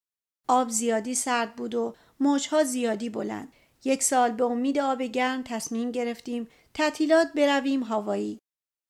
آب 0.48 0.68
زیادی 0.68 1.14
سرد 1.14 1.56
بود 1.56 1.74
و 1.74 1.94
موجها 2.20 2.64
زیادی 2.64 3.10
بلند. 3.10 3.52
یک 3.84 4.02
سال 4.02 4.30
به 4.30 4.44
امید 4.44 4.78
آب 4.78 5.02
گرم 5.02 5.42
تصمیم 5.42 5.90
گرفتیم 5.90 6.48
تعطیلات 6.74 7.32
برویم 7.32 7.82
هاوایی. 7.82 8.38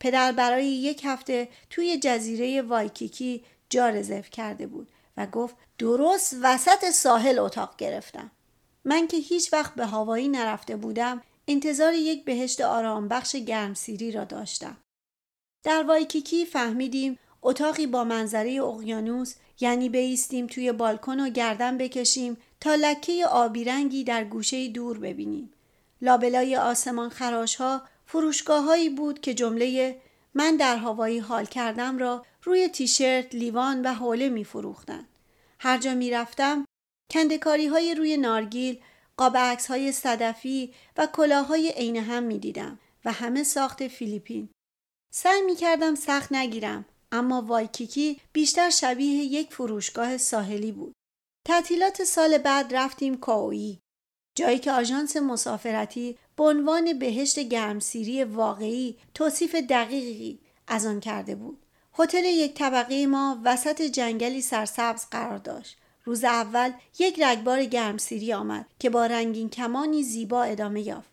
پدر 0.00 0.32
برای 0.32 0.66
یک 0.66 1.02
هفته 1.04 1.48
توی 1.70 1.98
جزیره 1.98 2.62
وایکیکی 2.62 3.44
جا 3.70 3.88
رزرو 3.88 4.22
کرده 4.22 4.66
بود 4.66 4.88
و 5.16 5.26
گفت 5.26 5.56
درست 5.78 6.36
وسط 6.42 6.90
ساحل 6.90 7.38
اتاق 7.38 7.76
گرفتم. 7.76 8.30
من 8.84 9.06
که 9.06 9.16
هیچ 9.16 9.52
وقت 9.52 9.74
به 9.74 9.86
هاوایی 9.86 10.28
نرفته 10.28 10.76
بودم 10.76 11.22
انتظار 11.48 11.94
یک 11.94 12.24
بهشت 12.24 12.60
آرام 12.60 13.08
بخش 13.08 13.36
گرمسیری 13.36 14.12
را 14.12 14.24
داشتم. 14.24 14.76
در 15.64 15.82
وایکیکی 15.82 16.46
فهمیدیم 16.46 17.18
اتاقی 17.42 17.86
با 17.86 18.04
منظره 18.04 18.62
اقیانوس 18.62 19.34
یعنی 19.60 19.88
بیستیم 19.88 20.46
توی 20.46 20.72
بالکن 20.72 21.20
و 21.20 21.28
گردن 21.28 21.78
بکشیم 21.78 22.36
تا 22.60 22.74
لکه 22.74 23.26
آبی 23.26 23.64
رنگی 23.64 24.04
در 24.04 24.24
گوشه 24.24 24.68
دور 24.68 24.98
ببینیم. 24.98 25.52
لابلای 26.02 26.56
آسمان 26.56 27.08
خراش 27.08 27.56
ها 27.56 27.82
فروشگاه 28.06 28.64
هایی 28.64 28.88
بود 28.88 29.20
که 29.20 29.34
جمله 29.34 29.96
من 30.34 30.56
در 30.56 30.76
هوایی 30.76 31.18
حال 31.18 31.46
کردم 31.46 31.98
را 31.98 32.26
روی 32.42 32.68
تیشرت، 32.68 33.34
لیوان 33.34 33.82
و 33.82 33.94
حوله 33.94 34.28
می 34.28 34.44
فروختن. 34.44 35.06
هر 35.58 35.78
جا 35.78 35.94
می 35.94 36.10
رفتم 36.10 36.64
کندکاری 37.12 37.66
های 37.66 37.94
روی 37.94 38.16
نارگیل، 38.16 38.80
قاب 39.16 39.37
عکس 39.37 39.66
های 39.66 39.92
صدفی 39.92 40.75
و 40.97 41.06
کلاهای 41.06 41.68
عین 41.68 41.97
هم 41.97 42.23
می 42.23 42.38
دیدم 42.38 42.78
و 43.04 43.12
همه 43.12 43.42
ساخت 43.42 43.88
فیلیپین. 43.88 44.49
سعی 45.14 45.42
می 45.42 45.56
کردم 45.56 45.94
سخت 45.94 46.33
نگیرم 46.33 46.85
اما 47.12 47.42
وایکیکی 47.42 48.21
بیشتر 48.33 48.71
شبیه 48.71 49.25
یک 49.25 49.54
فروشگاه 49.54 50.16
ساحلی 50.16 50.73
بود. 50.73 50.92
تعطیلات 51.47 52.04
سال 52.04 52.38
بعد 52.38 52.75
رفتیم 52.75 53.16
کاوی 53.16 53.78
جایی 54.37 54.59
که 54.59 54.73
آژانس 54.73 55.16
مسافرتی 55.16 56.18
به 56.37 56.44
عنوان 56.44 56.99
بهشت 56.99 57.38
گرمسیری 57.38 58.25
واقعی 58.25 58.99
توصیف 59.14 59.54
دقیقی 59.54 60.40
از 60.66 60.87
آن 60.87 61.00
کرده 61.00 61.35
بود. 61.35 61.66
هتل 61.99 62.25
یک 62.25 62.54
طبقه 62.54 63.06
ما 63.06 63.40
وسط 63.44 63.83
جنگلی 63.83 64.40
سرسبز 64.40 65.06
قرار 65.11 65.38
داشت. 65.38 65.76
روز 66.04 66.25
اول 66.25 66.73
یک 66.99 67.23
رگبار 67.23 67.64
گرمسیری 67.64 68.32
آمد 68.32 68.66
که 68.78 68.90
با 68.90 69.06
رنگین 69.06 69.50
کمانی 69.50 70.02
زیبا 70.02 70.42
ادامه 70.42 70.80
یافت. 70.80 71.11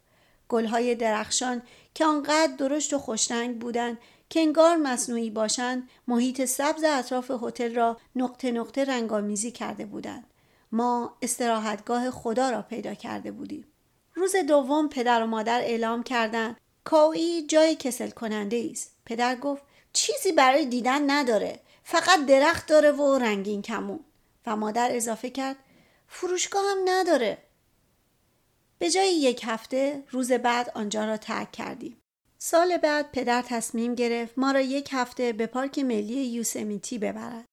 گلهای 0.49 0.95
درخشان 0.95 1.61
که 1.93 2.05
آنقدر 2.05 2.53
درشت 2.57 2.93
و 2.93 2.99
خوشرنگ 2.99 3.59
بودند 3.59 3.97
که 4.29 4.39
انگار 4.39 4.75
مصنوعی 4.75 5.29
باشند 5.29 5.89
محیط 6.07 6.45
سبز 6.45 6.83
اطراف 6.83 7.31
هتل 7.43 7.75
را 7.75 7.97
نقطه 8.15 8.51
نقطه 8.51 8.83
رنگامیزی 8.83 9.51
کرده 9.51 9.85
بودند. 9.85 10.23
ما 10.71 11.17
استراحتگاه 11.21 12.11
خدا 12.11 12.49
را 12.49 12.61
پیدا 12.61 12.93
کرده 12.93 13.31
بودیم. 13.31 13.65
روز 14.15 14.35
دوم 14.35 14.89
پدر 14.89 15.23
و 15.23 15.25
مادر 15.25 15.61
اعلام 15.61 16.03
کردند 16.03 16.57
کاوی 16.83 17.45
جای 17.47 17.75
کسل 17.75 18.09
کننده 18.09 18.69
است. 18.71 18.95
پدر 19.05 19.35
گفت 19.35 19.63
چیزی 19.93 20.31
برای 20.31 20.65
دیدن 20.65 21.11
نداره. 21.11 21.59
فقط 21.83 22.25
درخت 22.25 22.67
داره 22.67 22.91
و 22.91 23.17
رنگین 23.17 23.61
کمون. 23.61 23.99
و 24.45 24.55
مادر 24.55 24.89
اضافه 24.91 25.29
کرد 25.29 25.55
فروشگاه 26.07 26.63
هم 26.71 26.77
نداره. 26.85 27.37
به 28.79 28.89
جای 28.89 29.13
یک 29.13 29.41
هفته 29.43 30.03
روز 30.09 30.31
بعد 30.31 30.71
آنجا 30.75 31.05
را 31.05 31.17
ترک 31.17 31.51
کردیم. 31.51 31.97
سال 32.37 32.77
بعد 32.77 33.11
پدر 33.11 33.41
تصمیم 33.41 33.95
گرفت 33.95 34.33
ما 34.37 34.51
را 34.51 34.61
یک 34.61 34.89
هفته 34.91 35.33
به 35.33 35.45
پارک 35.45 35.79
ملی 35.79 36.25
یوسمیتی 36.25 36.97
ببرد. 36.97 37.45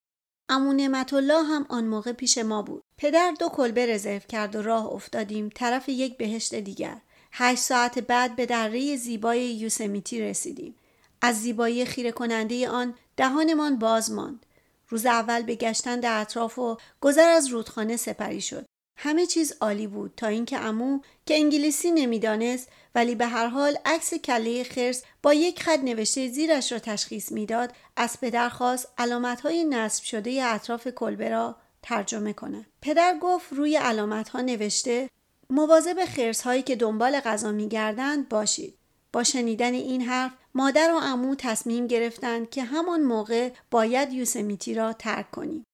امو 0.49 0.73
نعمت 0.73 1.13
هم 1.13 1.67
آن 1.69 1.85
موقع 1.85 2.13
پیش 2.13 2.39
ما 2.39 2.63
بود. 2.63 2.83
پدر 2.99 3.35
دو 3.39 3.49
کلبه 3.49 3.87
رزرو 3.87 4.19
کرد 4.19 4.57
و 4.57 4.63
راه 4.63 4.87
افتادیم 4.87 5.51
طرف 5.55 5.89
یک 5.89 6.17
بهشت 6.17 6.55
دیگر. 6.55 7.01
هشت 7.33 7.63
ساعت 7.63 7.99
بعد 7.99 8.37
به 8.37 8.47
دره 8.47 8.97
زیبای 8.97 9.55
یوسمیتی 9.55 10.21
رسیدیم. 10.21 10.75
از 11.21 11.41
زیبایی 11.41 11.85
خیره 11.85 12.13
کننده 12.13 12.69
آن 12.69 12.95
دهانمان 13.17 13.79
باز 13.79 14.13
ماند. 14.13 14.47
روز 14.89 15.07
اول 15.07 15.43
به 15.43 15.55
گشتن 15.55 16.01
در 16.01 16.21
اطراف 16.21 16.59
و 16.59 16.77
گذر 17.01 17.29
از 17.29 17.47
رودخانه 17.47 17.97
سپری 17.97 18.41
شد. 18.41 18.65
همه 19.01 19.27
چیز 19.27 19.55
عالی 19.61 19.87
بود 19.87 20.13
تا 20.17 20.27
اینکه 20.27 20.59
امو 20.59 21.01
که 21.27 21.35
انگلیسی 21.35 21.91
نمی‌دانست 21.91 22.69
ولی 22.95 23.15
به 23.15 23.27
هر 23.27 23.47
حال 23.47 23.79
عکس 23.85 24.15
کله 24.15 24.65
خرس 24.65 25.03
با 25.23 25.35
یک 25.35 25.63
خط 25.63 25.79
نوشته 25.79 26.29
زیرش 26.29 26.73
را 26.73 26.79
تشخیص 26.79 27.33
می‌داد 27.33 27.73
از 27.97 28.21
پدر 28.21 28.49
خواست 28.49 28.89
علامت 28.99 29.41
های 29.41 29.65
نصب 29.65 30.05
شده 30.05 30.45
اطراف 30.45 30.89
کلبه 30.89 31.29
را 31.29 31.57
ترجمه 31.83 32.33
کند 32.33 32.67
پدر 32.83 33.19
گفت 33.23 33.53
روی 33.53 33.77
علامت 33.77 34.29
ها 34.29 34.41
نوشته 34.41 35.11
مواظب 35.51 36.05
خرس 36.05 36.41
هایی 36.41 36.63
که 36.63 36.77
دنبال 36.77 37.21
غذا 37.21 37.53
میگردند 37.53 38.29
باشید 38.29 38.79
با 39.13 39.25
شنیدن 39.25 39.75
این 39.75 40.03
حرف 40.03 40.33
مادر 40.59 40.93
و 40.93 40.97
امو 40.97 41.35
تصمیم 41.35 41.87
گرفتند 41.87 42.51
که 42.51 42.65
همان 42.65 43.03
موقع 43.03 43.51
باید 43.71 44.13
یوسمیتی 44.13 44.75
را 44.75 44.93
ترک 44.93 45.31
کنیم 45.31 45.65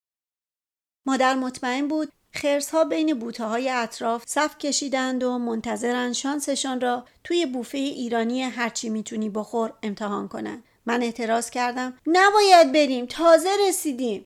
مادر 1.07 1.35
مطمئن 1.35 1.89
بود 1.89 2.13
خرس 2.31 2.71
ها 2.71 2.85
بین 2.85 3.19
بوته 3.19 3.45
های 3.45 3.71
اطراف 3.71 4.25
صف 4.27 4.59
کشیدند 4.59 5.23
و 5.23 5.39
منتظرن 5.39 6.13
شانسشان 6.13 6.81
را 6.81 7.05
توی 7.25 7.47
بوفه 7.47 7.79
ایرانی 7.79 8.43
هرچی 8.43 8.89
می‌تونی 8.89 9.31
بخور 9.31 9.73
امتحان 9.83 10.29
کنند. 10.29 10.65
من 10.87 11.03
اعتراض 11.03 11.51
کردم 11.51 11.99
نباید 12.07 12.73
بریم 12.73 13.07
تازه 13.07 13.51
رسیدیم. 13.69 14.25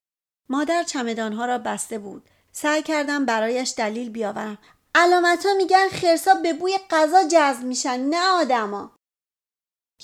مادر 0.49 0.85
ها 1.19 1.45
را 1.45 1.59
بسته 1.59 1.99
بود. 1.99 2.23
سعی 2.53 2.83
کردم 2.83 3.25
برایش 3.25 3.75
دلیل 3.77 4.11
بیاورم. 4.11 4.59
علامت 4.95 5.47
ها 5.47 5.55
میگن 5.55 5.89
خرسا 5.89 6.35
به 6.35 6.53
بوی 6.53 6.79
غذا 6.91 7.25
جذب 7.29 7.65
میشن 7.65 8.01
نه 8.01 8.27
آدما. 8.27 8.98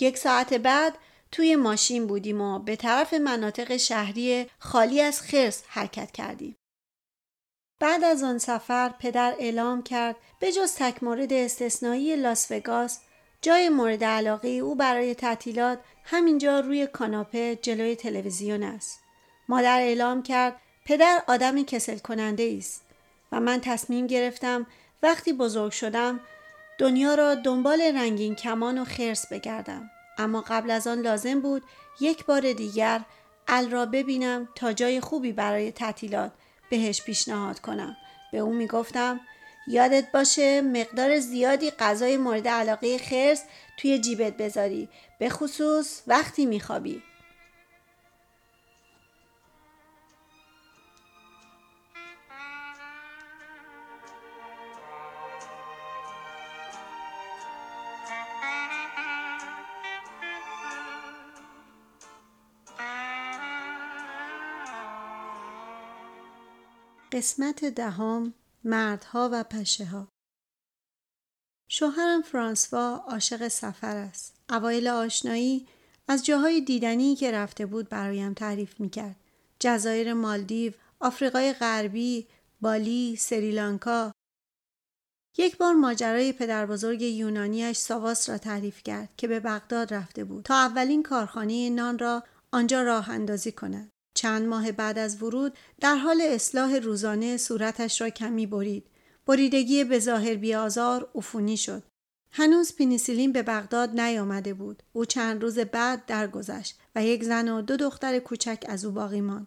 یک 0.01 0.19
ساعت 0.19 0.55
بعد 0.55 0.99
توی 1.33 1.57
ماشین 1.57 2.07
بودیم 2.07 2.41
و 2.41 2.59
به 2.59 2.77
طرف 2.77 3.15
مناطق 3.15 3.77
شهری 3.77 4.47
خالی 4.59 5.01
از 5.01 5.21
خرس 5.21 5.63
حرکت 5.69 6.13
کردیم. 6.13 6.57
بعد 7.81 8.05
از 8.05 8.23
آن 8.23 8.39
سفر 8.39 8.89
پدر 8.89 9.35
اعلام 9.39 9.83
کرد 9.83 10.17
به 10.41 10.53
جز 10.53 10.75
تک 10.75 11.03
مورد 11.03 11.33
استثنایی 11.33 12.17
لاس 12.17 12.51
وگاس 12.51 13.01
جای 13.43 13.69
مورد 13.69 14.05
علاقه 14.05 14.49
او 14.49 14.75
برای 14.75 15.15
تعطیلات 15.15 15.79
همینجا 16.05 16.61
روی 16.61 16.87
کاناپه 16.87 17.59
جلوی 17.63 17.97
تلویزیون 17.97 18.63
است. 18.63 19.01
مادر 19.49 19.81
اعلام 19.81 20.23
کرد 20.23 20.61
پدر 20.85 21.23
آدم 21.27 21.65
کسل 21.65 21.99
کننده 21.99 22.55
است 22.59 22.83
و 23.33 23.41
من 23.41 23.61
تصمیم 23.61 24.07
گرفتم 24.07 24.67
وقتی 25.03 25.33
بزرگ 25.33 25.73
شدم 25.73 26.21
دنیا 26.79 27.15
را 27.15 27.35
دنبال 27.35 27.81
رنگین 27.81 28.35
کمان 28.35 28.79
و 28.79 28.85
خرس 28.85 29.27
بگردم. 29.33 29.91
اما 30.19 30.45
قبل 30.49 30.71
از 30.71 30.87
آن 30.87 31.01
لازم 31.01 31.41
بود 31.41 31.63
یک 32.01 32.25
بار 32.25 32.53
دیگر 32.53 33.01
ال 33.49 33.71
را 33.71 33.87
ببینم 33.87 34.49
تا 34.55 34.73
جای 34.73 35.01
خوبی 35.01 35.33
برای 35.33 35.73
تعطیلات 35.73 36.33
بهش 36.71 37.03
پیشنهاد 37.03 37.61
کنم. 37.61 37.97
به 38.33 38.39
او 38.39 38.53
می‌گفتم 38.53 39.21
یادت 39.69 40.13
باشه 40.13 40.61
مقدار 40.61 41.19
زیادی 41.19 41.71
غذای 41.71 42.17
مورد 42.17 42.49
علاقه 42.49 42.99
خرس 42.99 43.45
توی 43.79 43.99
جیبت 43.99 44.37
بذاری. 44.37 44.89
به 45.19 45.29
خصوص 45.29 46.03
وقتی 46.07 46.47
میخوابی. 46.47 47.03
قسمت 67.15 67.65
دهم 67.65 68.35
مردها 68.65 69.31
و 69.33 69.45
پشه 69.45 69.85
ها 69.85 70.09
شوهرم 71.69 72.23
فرانسوا 72.23 72.97
عاشق 72.97 73.49
سفر 73.49 73.97
است. 73.97 74.37
اوایل 74.51 74.89
آشنایی 74.89 75.67
از 76.09 76.25
جاهای 76.27 76.61
دیدنی 76.61 77.17
که 77.17 77.33
رفته 77.33 77.67
بود 77.67 77.89
برایم 77.89 78.35
تعریف 78.35 78.81
می‌کرد. 78.81 79.17
جزایر 79.59 80.13
مالدیو، 80.13 80.73
آفریقای 81.01 81.53
غربی، 81.53 82.27
بالی، 82.61 83.17
سریلانکا. 83.17 84.13
یک 85.39 85.57
بار 85.57 85.75
ماجرای 85.75 86.33
پدر 86.33 86.67
بزرگ 86.67 87.03
یونانیش 87.03 87.77
ساواس 87.77 88.29
را 88.29 88.39
تعریف 88.39 88.83
کرد 88.83 89.17
که 89.17 89.29
به 89.29 89.41
بغداد 89.41 89.95
رفته 89.95 90.25
بود 90.25 90.45
تا 90.45 90.55
اولین 90.55 91.03
کارخانه 91.03 91.71
نان 91.71 91.99
را 91.99 92.23
آنجا 92.53 92.83
راه 92.83 93.11
اندازی 93.11 93.53
کند. 93.53 93.94
چند 94.15 94.47
ماه 94.47 94.73
بعد 94.73 94.99
از 94.99 95.23
ورود 95.23 95.59
در 95.81 95.97
حال 95.97 96.21
اصلاح 96.21 96.77
روزانه 96.77 97.37
صورتش 97.37 98.01
را 98.01 98.11
کمی 98.11 98.47
برید. 98.47 98.87
بریدگی 99.27 99.85
به 99.85 99.99
ظاهر 99.99 100.35
بیازار 100.35 101.11
عفونی 101.15 101.57
شد. 101.57 101.83
هنوز 102.31 102.75
پینیسیلین 102.75 103.33
به 103.33 103.43
بغداد 103.43 104.01
نیامده 104.01 104.55
بود. 104.55 104.83
او 104.93 105.05
چند 105.05 105.43
روز 105.43 105.59
بعد 105.59 106.07
درگذشت 106.07 106.79
و 106.95 107.05
یک 107.05 107.25
زن 107.25 107.49
و 107.49 107.63
دو 107.63 107.77
دختر 107.77 108.19
کوچک 108.19 108.65
از 108.69 108.85
او 108.85 108.93
باقی 108.93 109.21
ماند. 109.21 109.47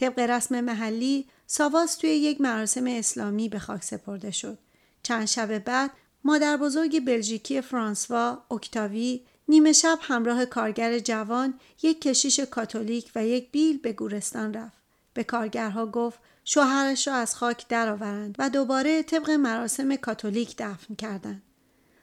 طبق 0.00 0.18
رسم 0.18 0.60
محلی 0.60 1.26
ساواس 1.46 1.96
توی 1.96 2.10
یک 2.10 2.40
مراسم 2.40 2.86
اسلامی 2.86 3.48
به 3.48 3.58
خاک 3.58 3.84
سپرده 3.84 4.30
شد. 4.30 4.58
چند 5.02 5.26
شب 5.26 5.58
بعد 5.58 5.90
مادر 6.24 6.56
بزرگ 6.56 7.04
بلژیکی 7.04 7.60
فرانسوا 7.60 8.42
اکتاوی 8.50 9.26
نیمه 9.48 9.72
شب 9.72 9.98
همراه 10.02 10.44
کارگر 10.44 10.98
جوان 10.98 11.60
یک 11.82 12.00
کشیش 12.00 12.40
کاتولیک 12.40 13.10
و 13.14 13.26
یک 13.26 13.50
بیل 13.52 13.78
به 13.78 13.92
گورستان 13.92 14.54
رفت. 14.54 14.78
به 15.14 15.24
کارگرها 15.24 15.86
گفت 15.86 16.18
شوهرش 16.44 17.08
را 17.08 17.14
از 17.14 17.34
خاک 17.34 17.68
درآورند 17.68 18.36
و 18.38 18.50
دوباره 18.50 19.02
طبق 19.02 19.30
مراسم 19.30 19.96
کاتولیک 19.96 20.54
دفن 20.58 20.94
کردند. 20.94 21.42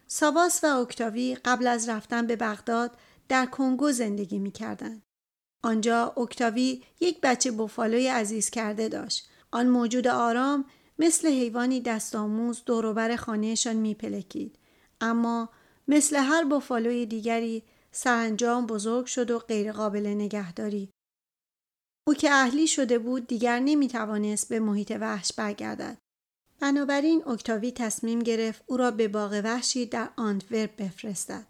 ساواس 0.07 0.63
و 0.63 0.67
اکتاوی 0.67 1.37
قبل 1.45 1.67
از 1.67 1.89
رفتن 1.89 2.27
به 2.27 2.35
بغداد 2.35 2.91
در 3.29 3.45
کنگو 3.45 3.91
زندگی 3.91 4.39
می 4.39 4.51
کردن. 4.51 5.01
آنجا 5.63 6.13
اکتاوی 6.17 6.83
یک 6.99 7.21
بچه 7.21 7.51
بوفالوی 7.51 8.07
عزیز 8.07 8.49
کرده 8.49 8.89
داشت. 8.89 9.29
آن 9.51 9.67
موجود 9.67 10.07
آرام 10.07 10.65
مثل 10.99 11.27
حیوانی 11.27 11.81
دستآموز 11.81 12.63
دوروبر 12.65 13.15
خانهشان 13.15 13.75
میپلکید. 13.75 14.59
اما 15.01 15.49
مثل 15.87 16.15
هر 16.15 16.43
بوفالوی 16.43 17.05
دیگری 17.05 17.63
سرانجام 17.91 18.65
بزرگ 18.65 19.05
شد 19.05 19.31
و 19.31 19.39
غیرقابل 19.39 20.07
نگهداری. 20.07 20.89
او 22.07 22.13
که 22.13 22.31
اهلی 22.31 22.67
شده 22.67 22.99
بود 22.99 23.27
دیگر 23.27 23.59
نمی 23.59 23.87
توانست 23.87 24.49
به 24.49 24.59
محیط 24.59 24.97
وحش 24.99 25.33
برگردد. 25.33 25.97
بنابراین 26.59 27.27
اکتاوی 27.27 27.71
تصمیم 27.71 28.19
گرفت 28.19 28.63
او 28.65 28.77
را 28.77 28.91
به 28.91 29.07
باغ 29.07 29.41
وحشی 29.43 29.85
در 29.85 30.09
آنتورپ 30.15 30.75
بفرستد. 30.75 31.47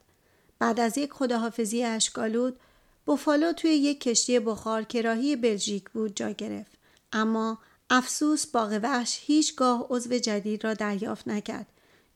بعد 0.60 0.80
از 0.80 0.98
یک 0.98 1.14
خداحافظی 1.14 1.84
اشکالود 1.84 2.60
بوفالو 3.06 3.54
توی 3.54 3.72
یک 3.72 4.02
کشتی 4.02 4.40
بخار 4.40 4.84
که 4.84 5.02
راهی 5.02 5.36
بلژیک 5.36 5.90
بود 5.90 6.16
جا 6.16 6.30
گرفت. 6.30 6.78
اما 7.12 7.58
افسوس 7.90 8.48
باغ 8.48 8.80
وحش 8.84 9.20
هیچگاه 9.22 9.88
عضو 9.90 10.18
جدید 10.18 10.64
را 10.64 10.74
دریافت 10.74 11.28
نکرد. 11.28 11.68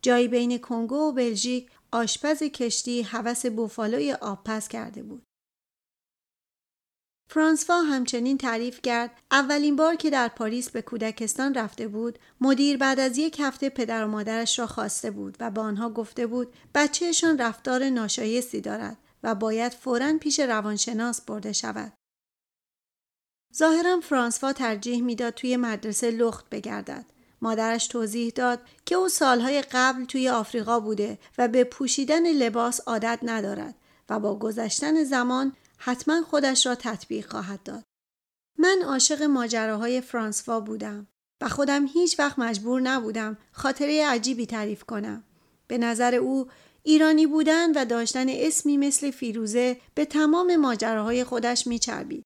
جایی 0.02 0.28
بین 0.28 0.58
کنگو 0.58 0.96
و 0.96 1.12
بلژیک 1.12 1.70
آشپز 1.92 2.44
کشتی 2.44 3.02
هوس 3.02 3.46
بوفالوی 3.46 4.14
آبپز 4.14 4.68
کرده 4.68 5.04
بود. 5.04 5.24
فرانسوا 7.30 7.82
همچنین 7.82 8.38
تعریف 8.38 8.82
کرد 8.82 9.22
اولین 9.32 9.76
بار 9.76 9.96
که 9.96 10.10
در 10.10 10.28
پاریس 10.28 10.70
به 10.70 10.82
کودکستان 10.82 11.54
رفته 11.54 11.88
بود 11.88 12.20
مدیر 12.42 12.78
بعد 12.78 13.00
از 13.00 13.18
یک 13.18 13.40
هفته 13.40 13.70
پدر 13.70 14.06
و 14.06 14.08
مادرش 14.08 14.60
را 14.60 14.68
خواسته 14.68 15.12
بود 15.12 15.38
و 15.40 15.52
به 15.52 15.62
آنها 15.62 15.90
گفته 15.90 16.28
بود 16.28 16.54
بچهشان 16.76 17.38
رفتار 17.38 17.90
ناشایستی 17.90 18.62
دارد 18.62 18.98
و 19.24 19.36
باید 19.36 19.74
فورا 19.74 20.18
پیش 20.18 20.40
روانشناس 20.40 21.22
برده 21.22 21.54
شود 21.54 21.94
ظاهرا 23.56 24.00
فرانسوا 24.00 24.54
ترجیح 24.54 25.02
می‌داد 25.04 25.34
توی 25.34 25.58
مدرسه 25.58 26.12
لخت 26.12 26.50
بگردد 26.50 27.06
مادرش 27.42 27.88
توضیح 27.88 28.32
داد 28.36 28.60
که 28.86 28.96
او 28.96 29.10
سالهای 29.10 29.62
قبل 29.72 30.06
توی 30.06 30.30
آفریقا 30.30 30.80
بوده 30.80 31.18
و 31.38 31.48
به 31.48 31.64
پوشیدن 31.64 32.32
لباس 32.32 32.80
عادت 32.80 33.20
ندارد 33.24 33.76
و 34.10 34.20
با 34.20 34.40
گذشتن 34.40 35.04
زمان 35.04 35.54
حتما 35.78 36.22
خودش 36.22 36.66
را 36.66 36.76
تطبیق 36.76 37.32
خواهد 37.32 37.64
داد. 37.64 37.84
من 38.58 38.82
عاشق 38.86 39.24
ماجراهای 39.24 40.02
فرانسوا 40.02 40.60
بودم 40.60 41.08
و 41.42 41.50
خودم 41.50 41.86
هیچ 41.86 42.20
وقت 42.20 42.40
مجبور 42.40 42.82
نبودم 42.82 43.38
خاطره 43.52 44.06
عجیبی 44.06 44.46
تعریف 44.46 44.84
کنم. 44.84 45.24
به 45.68 45.78
نظر 45.78 46.16
او 46.16 46.48
ایرانی 46.84 47.28
بودن 47.28 47.72
و 47.72 47.86
داشتن 47.86 48.30
اسمی 48.30 48.78
مثل 48.78 49.12
فیروزه 49.12 49.78
به 49.96 50.06
تمام 50.06 50.56
ماجراهای 50.56 51.24
خودش 51.24 51.68
میچربید. 51.68 52.24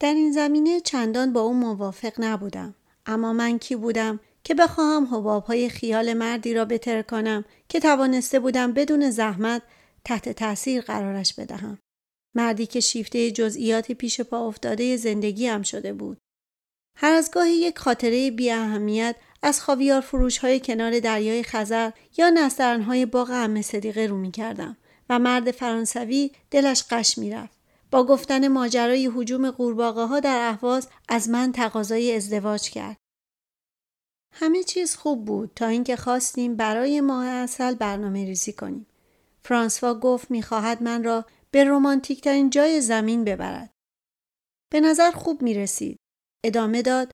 در 0.00 0.14
این 0.14 0.32
زمینه 0.32 0.80
چندان 0.80 1.32
با 1.32 1.40
او 1.40 1.54
موافق 1.54 2.12
نبودم. 2.18 2.74
اما 3.10 3.32
من 3.32 3.58
کی 3.58 3.76
بودم 3.76 4.20
که 4.44 4.54
بخواهم 4.54 5.04
حبابهای 5.04 5.68
خیال 5.68 6.12
مردی 6.12 6.54
را 6.54 6.64
بتر 6.64 7.02
کنم 7.02 7.44
که 7.68 7.80
توانسته 7.80 8.40
بودم 8.40 8.72
بدون 8.72 9.10
زحمت 9.10 9.62
تحت 10.04 10.28
تاثیر 10.28 10.80
قرارش 10.80 11.34
بدهم. 11.34 11.78
مردی 12.34 12.66
که 12.66 12.80
شیفته 12.80 13.30
جزئیات 13.30 13.92
پیش 13.92 14.20
پا 14.20 14.46
افتاده 14.46 14.96
زندگی 14.96 15.46
هم 15.46 15.62
شده 15.62 15.92
بود. 15.92 16.18
هر 16.96 17.12
از 17.12 17.30
گاهی 17.30 17.52
یک 17.52 17.78
خاطره 17.78 18.30
بی 18.30 18.50
اهمیت 18.50 19.16
از 19.42 19.60
خاویار 19.60 20.00
فروش 20.00 20.38
های 20.38 20.60
کنار 20.60 21.00
دریای 21.00 21.42
خزر 21.42 21.90
یا 22.18 22.30
نسترن 22.30 22.82
های 22.82 23.06
باغ 23.06 23.30
ام 23.30 23.62
صدیقه 23.62 24.06
رو 24.06 24.16
می 24.16 24.30
کردم 24.30 24.76
و 25.08 25.18
مرد 25.18 25.50
فرانسوی 25.50 26.30
دلش 26.50 26.84
قش 26.90 27.18
می 27.18 27.30
رفت. 27.30 27.60
با 27.90 28.04
گفتن 28.04 28.48
ماجرای 28.48 29.06
حجوم 29.06 29.50
قورباغه 29.50 30.04
ها 30.04 30.20
در 30.20 30.48
اهواز 30.48 30.88
از 31.08 31.28
من 31.28 31.52
تقاضای 31.52 32.16
ازدواج 32.16 32.70
کرد. 32.70 32.99
همه 34.32 34.62
چیز 34.62 34.94
خوب 34.96 35.24
بود 35.24 35.50
تا 35.56 35.66
اینکه 35.66 35.96
خواستیم 35.96 36.56
برای 36.56 37.00
ماه 37.00 37.26
اصل 37.26 37.74
برنامه 37.74 38.24
ریزی 38.24 38.52
کنیم. 38.52 38.86
فرانسوا 39.42 39.94
گفت 39.94 40.30
می‌خواهد 40.30 40.82
من 40.82 41.04
را 41.04 41.24
به 41.50 41.64
رومانتیک 41.64 42.20
ترین 42.20 42.50
جای 42.50 42.80
زمین 42.80 43.24
ببرد. 43.24 43.70
به 44.72 44.80
نظر 44.80 45.10
خوب 45.10 45.42
می 45.42 45.54
رسید. 45.54 45.96
ادامه 46.44 46.82
داد 46.82 47.10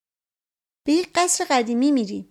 به 0.86 0.92
یک 0.92 1.08
قصر 1.14 1.46
قدیمی 1.50 1.90
میریم. 1.90 2.28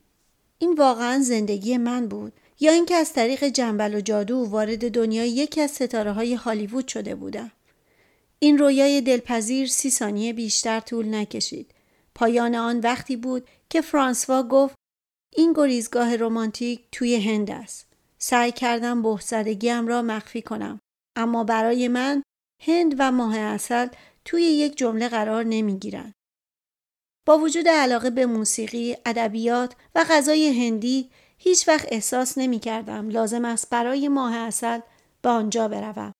این 0.59 0.73
واقعا 0.73 1.19
زندگی 1.19 1.77
من 1.77 2.07
بود 2.07 2.33
یا 2.59 2.71
اینکه 2.71 2.95
از 2.95 3.13
طریق 3.13 3.43
جنبل 3.43 3.95
و 3.95 4.01
جادو 4.01 4.37
وارد 4.37 4.91
دنیای 4.91 5.29
یکی 5.29 5.61
از 5.61 5.71
ستاره 5.71 6.11
های 6.11 6.33
هالیوود 6.33 6.87
شده 6.87 7.15
بودم. 7.15 7.51
این 8.39 8.57
رویای 8.57 9.01
دلپذیر 9.01 9.67
سی 9.67 9.89
ثانیه 9.89 10.33
بیشتر 10.33 10.79
طول 10.79 11.15
نکشید. 11.15 11.71
پایان 12.15 12.55
آن 12.55 12.79
وقتی 12.79 13.15
بود 13.15 13.49
که 13.69 13.81
فرانسوا 13.81 14.43
گفت 14.43 14.75
این 15.35 15.53
گریزگاه 15.53 16.15
رمانتیک 16.15 16.87
توی 16.91 17.15
هند 17.15 17.51
است. 17.51 17.87
سعی 18.17 18.51
کردم 18.51 19.01
بهزدگیم 19.01 19.87
را 19.87 20.01
مخفی 20.01 20.41
کنم. 20.41 20.79
اما 21.15 21.43
برای 21.43 21.87
من 21.87 22.23
هند 22.63 22.95
و 22.99 23.11
ماه 23.11 23.37
اصل 23.37 23.87
توی 24.25 24.43
یک 24.43 24.77
جمله 24.77 25.09
قرار 25.09 25.43
نمی 25.43 25.79
گیرن. 25.79 26.13
با 27.27 27.37
وجود 27.37 27.67
علاقه 27.67 28.09
به 28.09 28.25
موسیقی، 28.25 28.97
ادبیات 29.05 29.75
و 29.95 30.05
غذای 30.09 30.65
هندی 30.65 31.09
هیچ 31.37 31.67
وقت 31.67 31.87
احساس 31.91 32.37
نمی 32.37 32.59
کردم 32.59 33.09
لازم 33.09 33.45
است 33.45 33.69
برای 33.69 34.07
ماه 34.07 34.35
اصل 34.35 34.79
به 35.21 35.29
آنجا 35.29 35.67
بروم. 35.67 36.13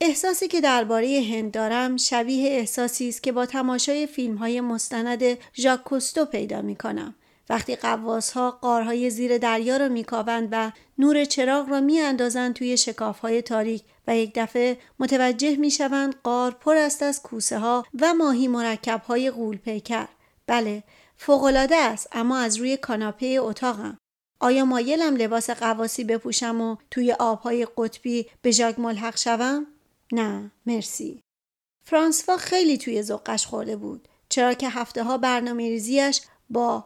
احساسی 0.00 0.48
که 0.48 0.60
درباره 0.60 1.22
هند 1.30 1.52
دارم 1.52 1.96
شبیه 1.96 2.50
احساسی 2.50 3.08
است 3.08 3.22
که 3.22 3.32
با 3.32 3.46
تماشای 3.46 4.06
فیلم 4.06 4.36
های 4.36 4.60
مستند 4.60 5.22
ژاک 5.56 5.84
کوستو 5.84 6.24
پیدا 6.24 6.62
می 6.62 6.76
کنم. 6.76 7.14
وقتی 7.48 7.76
قواس 7.76 8.30
ها 8.30 8.50
قارهای 8.50 9.10
زیر 9.10 9.38
دریا 9.38 9.76
را 9.76 9.88
میکاوند 9.88 10.48
و 10.52 10.72
نور 10.98 11.24
چراغ 11.24 11.68
را 11.68 11.80
میاندازند 11.80 12.54
توی 12.54 12.76
شکاف 12.76 13.18
های 13.18 13.42
تاریک 13.42 13.82
و 14.06 14.16
یک 14.16 14.32
دفعه 14.34 14.78
متوجه 14.98 15.56
می‌شوند 15.56 16.14
قار 16.22 16.50
پر 16.50 16.76
است 16.76 17.02
از 17.02 17.22
کوسه 17.22 17.58
ها 17.58 17.84
و 18.00 18.14
ماهی 18.14 18.48
مرکب 18.48 19.02
های 19.02 19.30
غول 19.30 19.56
پیکر. 19.56 20.08
بله 20.46 20.82
فوقالعاده 21.16 21.76
است 21.76 22.08
اما 22.12 22.38
از 22.38 22.56
روی 22.56 22.76
کاناپه 22.76 23.36
اتاقم. 23.40 23.98
آیا 24.40 24.64
مایلم 24.64 25.16
لباس 25.16 25.50
قواسی 25.50 26.04
بپوشم 26.04 26.60
و 26.60 26.76
توی 26.90 27.12
آبهای 27.12 27.66
قطبی 27.76 28.26
به 28.42 28.50
ژاک 28.50 28.78
ملحق 28.78 29.16
شوم؟ 29.16 29.66
نه 30.12 30.50
مرسی. 30.66 31.22
فرانسوا 31.86 32.36
خیلی 32.36 32.78
توی 32.78 33.02
زقش 33.02 33.46
خورده 33.46 33.76
بود 33.76 34.08
چرا 34.28 34.54
که 34.54 34.68
هفته 34.68 35.02
ها 35.04 35.18
برنامه 35.18 35.68
ریزیش 35.68 36.20
با 36.50 36.84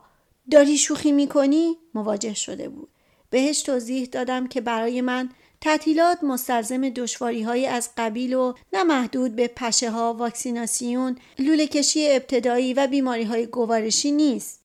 داری 0.50 0.78
شوخی 0.78 1.12
می‌کنی؟ 1.12 1.76
مواجه 1.94 2.34
شده 2.34 2.68
بود. 2.68 2.88
بهش 3.30 3.62
توضیح 3.62 4.06
دادم 4.06 4.46
که 4.46 4.60
برای 4.60 5.00
من 5.00 5.30
تعطیلات 5.60 6.24
مستلزم 6.24 6.88
دشواری 6.88 7.42
های 7.42 7.66
از 7.66 7.90
قبیل 7.96 8.34
و 8.34 8.54
نه 8.72 8.84
محدود 8.84 9.36
به 9.36 9.48
پشه 9.48 9.90
ها، 9.90 10.14
واکسیناسیون، 10.14 11.18
لوله 11.38 11.66
کشی 11.66 12.06
ابتدایی 12.10 12.74
و 12.74 12.86
بیماری 12.86 13.22
های 13.22 13.46
گوارشی 13.46 14.10
نیست. 14.10 14.60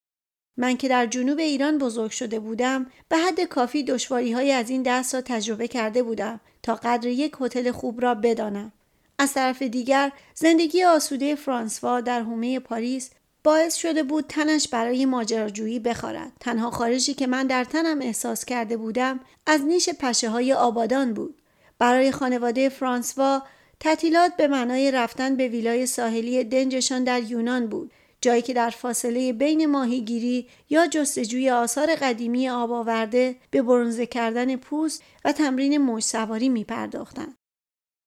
من 0.57 0.77
که 0.77 0.87
در 0.87 1.05
جنوب 1.05 1.39
ایران 1.39 1.77
بزرگ 1.77 2.11
شده 2.11 2.39
بودم 2.39 2.91
به 3.09 3.17
حد 3.17 3.41
کافی 3.41 3.83
دشواری 3.83 4.31
های 4.31 4.51
از 4.51 4.69
این 4.69 4.83
دست 4.83 5.15
را 5.15 5.21
تجربه 5.21 5.67
کرده 5.67 6.03
بودم 6.03 6.39
تا 6.63 6.75
قدر 6.75 7.07
یک 7.07 7.35
هتل 7.41 7.71
خوب 7.71 8.01
را 8.01 8.15
بدانم. 8.15 8.71
از 9.19 9.33
طرف 9.33 9.61
دیگر 9.61 10.11
زندگی 10.35 10.83
آسوده 10.83 11.35
فرانسوا 11.35 12.01
در 12.01 12.21
حومه 12.21 12.59
پاریس 12.59 13.09
باعث 13.43 13.75
شده 13.75 14.03
بود 14.03 14.25
تنش 14.29 14.67
برای 14.67 15.05
ماجراجویی 15.05 15.79
بخارد. 15.79 16.31
تنها 16.39 16.71
خارجی 16.71 17.13
که 17.13 17.27
من 17.27 17.47
در 17.47 17.63
تنم 17.63 18.01
احساس 18.01 18.45
کرده 18.45 18.77
بودم 18.77 19.19
از 19.45 19.61
نیش 19.61 19.89
پشه 19.89 20.29
های 20.29 20.53
آبادان 20.53 21.13
بود. 21.13 21.41
برای 21.79 22.11
خانواده 22.11 22.69
فرانسوا 22.69 23.43
تعطیلات 23.79 24.35
به 24.37 24.47
معنای 24.47 24.91
رفتن 24.91 25.35
به 25.35 25.47
ویلای 25.47 25.85
ساحلی 25.85 26.43
دنجشان 26.43 27.03
در 27.03 27.23
یونان 27.23 27.67
بود. 27.67 27.91
جایی 28.23 28.41
که 28.41 28.53
در 28.53 28.69
فاصله 28.69 29.33
بین 29.33 29.65
ماهیگیری 29.65 30.47
یا 30.69 30.87
جستجوی 30.87 31.49
آثار 31.49 31.95
قدیمی 31.95 32.49
آب 32.49 32.71
آورده 32.71 33.35
به 33.51 33.61
برنزه 33.61 34.05
کردن 34.05 34.55
پوست 34.55 35.03
و 35.25 35.31
تمرین 35.31 35.77
موج 35.77 36.03
سواری 36.03 36.49
می 36.49 36.63
پرداختن. 36.63 37.35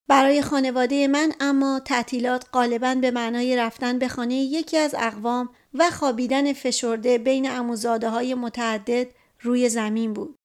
برای 0.09 0.43
خانواده 0.43 1.09
من 1.09 1.33
اما 1.41 1.81
تعطیلات 1.81 2.47
غالبا 2.53 2.95
به 2.95 3.11
معنای 3.11 3.57
رفتن 3.57 3.99
به 3.99 4.09
خانه 4.09 4.35
یکی 4.35 4.77
از 4.77 4.95
اقوام 4.99 5.49
و 5.75 5.91
خوابیدن 5.91 6.53
فشرده 6.53 7.19
بین 7.19 7.51
اموزاده 7.51 8.09
های 8.09 8.35
متعدد 8.35 9.07
روی 9.41 9.69
زمین 9.69 10.13
بود. 10.13 10.37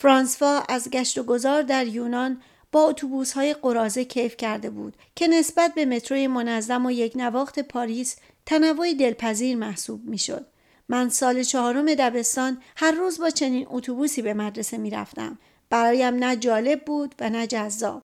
فرانسوا 0.00 0.62
از 0.68 0.90
گشت 0.90 1.18
و 1.18 1.22
گذار 1.22 1.62
در 1.62 1.86
یونان 1.86 2.42
با 2.72 2.80
اتوبوس 2.80 3.32
های 3.32 3.54
قرازه 3.54 4.04
کیف 4.04 4.36
کرده 4.36 4.70
بود 4.70 4.96
که 5.16 5.28
نسبت 5.28 5.74
به 5.74 5.84
متروی 5.84 6.26
منظم 6.26 6.86
و 6.86 6.90
یک 6.90 7.12
نواخت 7.16 7.58
پاریس 7.58 8.16
تنوعی 8.48 8.94
دلپذیر 8.94 9.56
محسوب 9.56 10.04
می‌شد. 10.04 10.46
من 10.88 11.08
سال 11.08 11.42
چهارم 11.42 11.94
دبستان 11.94 12.62
هر 12.76 12.92
روز 12.92 13.20
با 13.20 13.30
چنین 13.30 13.66
اتوبوسی 13.70 14.22
به 14.22 14.34
مدرسه 14.34 14.78
می 14.78 14.90
رفتم. 14.90 15.38
برایم 15.70 16.14
نه 16.14 16.36
جالب 16.36 16.84
بود 16.84 17.14
و 17.20 17.30
نه 17.30 17.46
جذاب. 17.46 18.02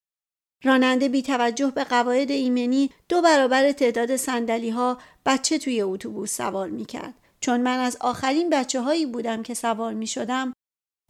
راننده 0.64 1.08
بی 1.08 1.22
توجه 1.22 1.70
به 1.70 1.84
قواعد 1.84 2.30
ایمنی 2.30 2.90
دو 3.08 3.22
برابر 3.22 3.72
تعداد 3.72 4.16
سندلی 4.16 4.70
ها 4.70 4.98
بچه 5.26 5.58
توی 5.58 5.82
اتوبوس 5.82 6.36
سوار 6.36 6.68
می 6.68 6.84
کرد. 6.84 7.14
چون 7.40 7.60
من 7.60 7.78
از 7.78 7.96
آخرین 8.00 8.50
بچه 8.50 8.80
هایی 8.80 9.06
بودم 9.06 9.42
که 9.42 9.54
سوار 9.54 9.94
می 9.94 10.06
شدم 10.06 10.52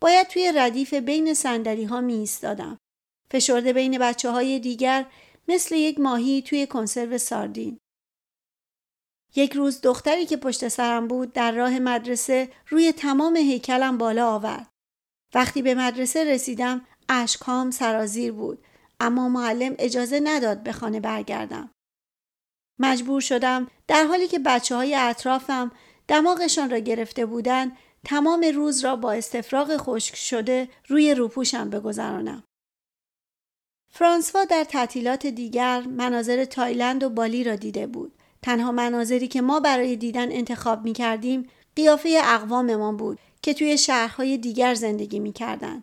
باید 0.00 0.26
توی 0.26 0.52
ردیف 0.54 0.94
بین 0.94 1.34
سندلی 1.34 1.84
ها 1.84 2.00
می 2.00 2.14
ایستادم. 2.14 2.78
فشرده 3.32 3.72
بین 3.72 3.98
بچه 3.98 4.30
های 4.30 4.58
دیگر 4.58 5.06
مثل 5.48 5.74
یک 5.74 6.00
ماهی 6.00 6.42
توی 6.42 6.66
کنسرو 6.66 7.18
ساردین. 7.18 7.78
یک 9.36 9.52
روز 9.52 9.80
دختری 9.80 10.26
که 10.26 10.36
پشت 10.36 10.68
سرم 10.68 11.08
بود 11.08 11.32
در 11.32 11.52
راه 11.52 11.78
مدرسه 11.78 12.48
روی 12.68 12.92
تمام 12.92 13.36
هیکلم 13.36 13.98
بالا 13.98 14.34
آورد. 14.34 14.68
وقتی 15.34 15.62
به 15.62 15.74
مدرسه 15.74 16.24
رسیدم 16.24 16.86
اشکام 17.08 17.70
سرازیر 17.70 18.32
بود 18.32 18.64
اما 19.00 19.28
معلم 19.28 19.74
اجازه 19.78 20.20
نداد 20.24 20.62
به 20.62 20.72
خانه 20.72 21.00
برگردم. 21.00 21.70
مجبور 22.78 23.20
شدم 23.20 23.70
در 23.88 24.04
حالی 24.04 24.28
که 24.28 24.38
بچه 24.38 24.76
های 24.76 24.94
اطرافم 24.94 25.72
دماغشان 26.08 26.70
را 26.70 26.78
گرفته 26.78 27.26
بودند 27.26 27.76
تمام 28.04 28.44
روز 28.54 28.84
را 28.84 28.96
با 28.96 29.12
استفراغ 29.12 29.76
خشک 29.76 30.16
شده 30.16 30.68
روی 30.88 31.14
روپوشم 31.14 31.70
بگذرانم. 31.70 32.44
فرانسوا 33.90 34.44
در 34.44 34.64
تعطیلات 34.64 35.26
دیگر 35.26 35.80
مناظر 35.80 36.44
تایلند 36.44 37.02
و 37.02 37.10
بالی 37.10 37.44
را 37.44 37.56
دیده 37.56 37.86
بود. 37.86 38.12
تنها 38.44 38.72
مناظری 38.72 39.28
که 39.28 39.40
ما 39.40 39.60
برای 39.60 39.96
دیدن 39.96 40.32
انتخاب 40.32 40.84
می 40.84 40.92
کردیم 40.92 41.48
قیافه 41.76 42.20
اقواممان 42.24 42.96
بود 42.96 43.18
که 43.42 43.54
توی 43.54 43.78
شهرهای 43.78 44.38
دیگر 44.38 44.74
زندگی 44.74 45.20
می 45.20 45.32
کردن. 45.32 45.82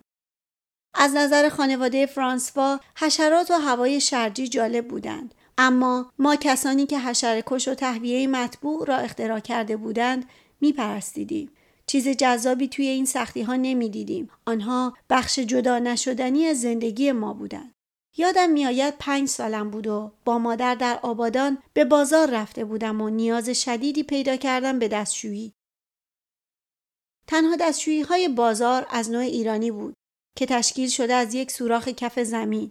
از 0.94 1.14
نظر 1.14 1.48
خانواده 1.48 2.06
فرانسوا 2.06 2.80
حشرات 2.96 3.50
و 3.50 3.54
هوای 3.54 4.00
شرجی 4.00 4.48
جالب 4.48 4.88
بودند. 4.88 5.34
اما 5.58 6.12
ما 6.18 6.36
کسانی 6.36 6.86
که 6.86 6.98
کش 7.46 7.68
و 7.68 7.74
تهویه 7.74 8.26
مطبوع 8.26 8.86
را 8.86 8.96
اختراع 8.96 9.40
کرده 9.40 9.76
بودند 9.76 10.24
میپرستیدیم. 10.60 11.50
چیز 11.86 12.08
جذابی 12.08 12.68
توی 12.68 12.86
این 12.86 13.04
سختی 13.04 13.42
ها 13.42 13.56
نمی. 13.56 14.28
آنها 14.46 14.96
بخش 15.10 15.38
جدا 15.38 15.78
نشدنی 15.78 16.46
از 16.46 16.60
زندگی 16.60 17.12
ما 17.12 17.32
بودند. 17.32 17.74
یادم 18.16 18.50
میآید 18.50 18.94
پنج 18.98 19.28
سالم 19.28 19.70
بود 19.70 19.86
و 19.86 20.12
با 20.24 20.38
مادر 20.38 20.74
در 20.74 21.00
آبادان 21.02 21.62
به 21.74 21.84
بازار 21.84 22.30
رفته 22.30 22.64
بودم 22.64 23.00
و 23.00 23.10
نیاز 23.10 23.48
شدیدی 23.48 24.02
پیدا 24.02 24.36
کردم 24.36 24.78
به 24.78 24.88
دستشویی. 24.88 25.52
تنها 27.26 27.56
دستشویی 27.56 28.02
های 28.02 28.28
بازار 28.28 28.86
از 28.90 29.10
نوع 29.10 29.22
ایرانی 29.22 29.70
بود 29.70 29.94
که 30.36 30.46
تشکیل 30.46 30.88
شده 30.88 31.14
از 31.14 31.34
یک 31.34 31.50
سوراخ 31.50 31.88
کف 31.88 32.18
زمین. 32.18 32.70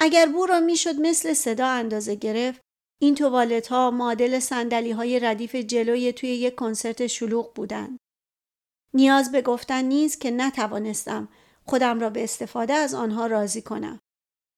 اگر 0.00 0.26
بو 0.26 0.46
را 0.46 0.60
می‌شد 0.60 1.00
مثل 1.00 1.32
صدا 1.32 1.66
اندازه 1.66 2.14
گرفت 2.14 2.60
این 3.02 3.14
توالت 3.14 3.68
ها 3.68 3.90
معادل 3.90 4.38
سندلی 4.38 4.90
های 4.90 5.20
ردیف 5.20 5.54
جلوی 5.54 6.12
توی 6.12 6.28
یک 6.28 6.54
کنسرت 6.54 7.06
شلوغ 7.06 7.54
بودند. 7.54 7.98
نیاز 8.94 9.32
به 9.32 9.42
گفتن 9.42 9.84
نیست 9.84 10.20
که 10.20 10.30
نتوانستم 10.30 11.28
خودم 11.66 12.00
را 12.00 12.10
به 12.10 12.24
استفاده 12.24 12.72
از 12.72 12.94
آنها 12.94 13.26
راضی 13.26 13.62
کنم. 13.62 14.00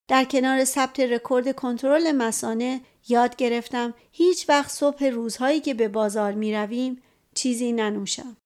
در 0.08 0.24
کنار 0.24 0.64
ثبت 0.64 1.00
رکورد 1.00 1.56
کنترل 1.56 2.12
مسانه 2.12 2.80
یاد 3.08 3.36
گرفتم 3.36 3.94
هیچ 4.12 4.48
وقت 4.48 4.70
صبح 4.70 5.04
روزهایی 5.04 5.60
که 5.60 5.74
به 5.74 5.88
بازار 5.88 6.32
می 6.32 6.54
رویم 6.54 7.02
چیزی 7.34 7.72
ننوشم. 7.72 8.36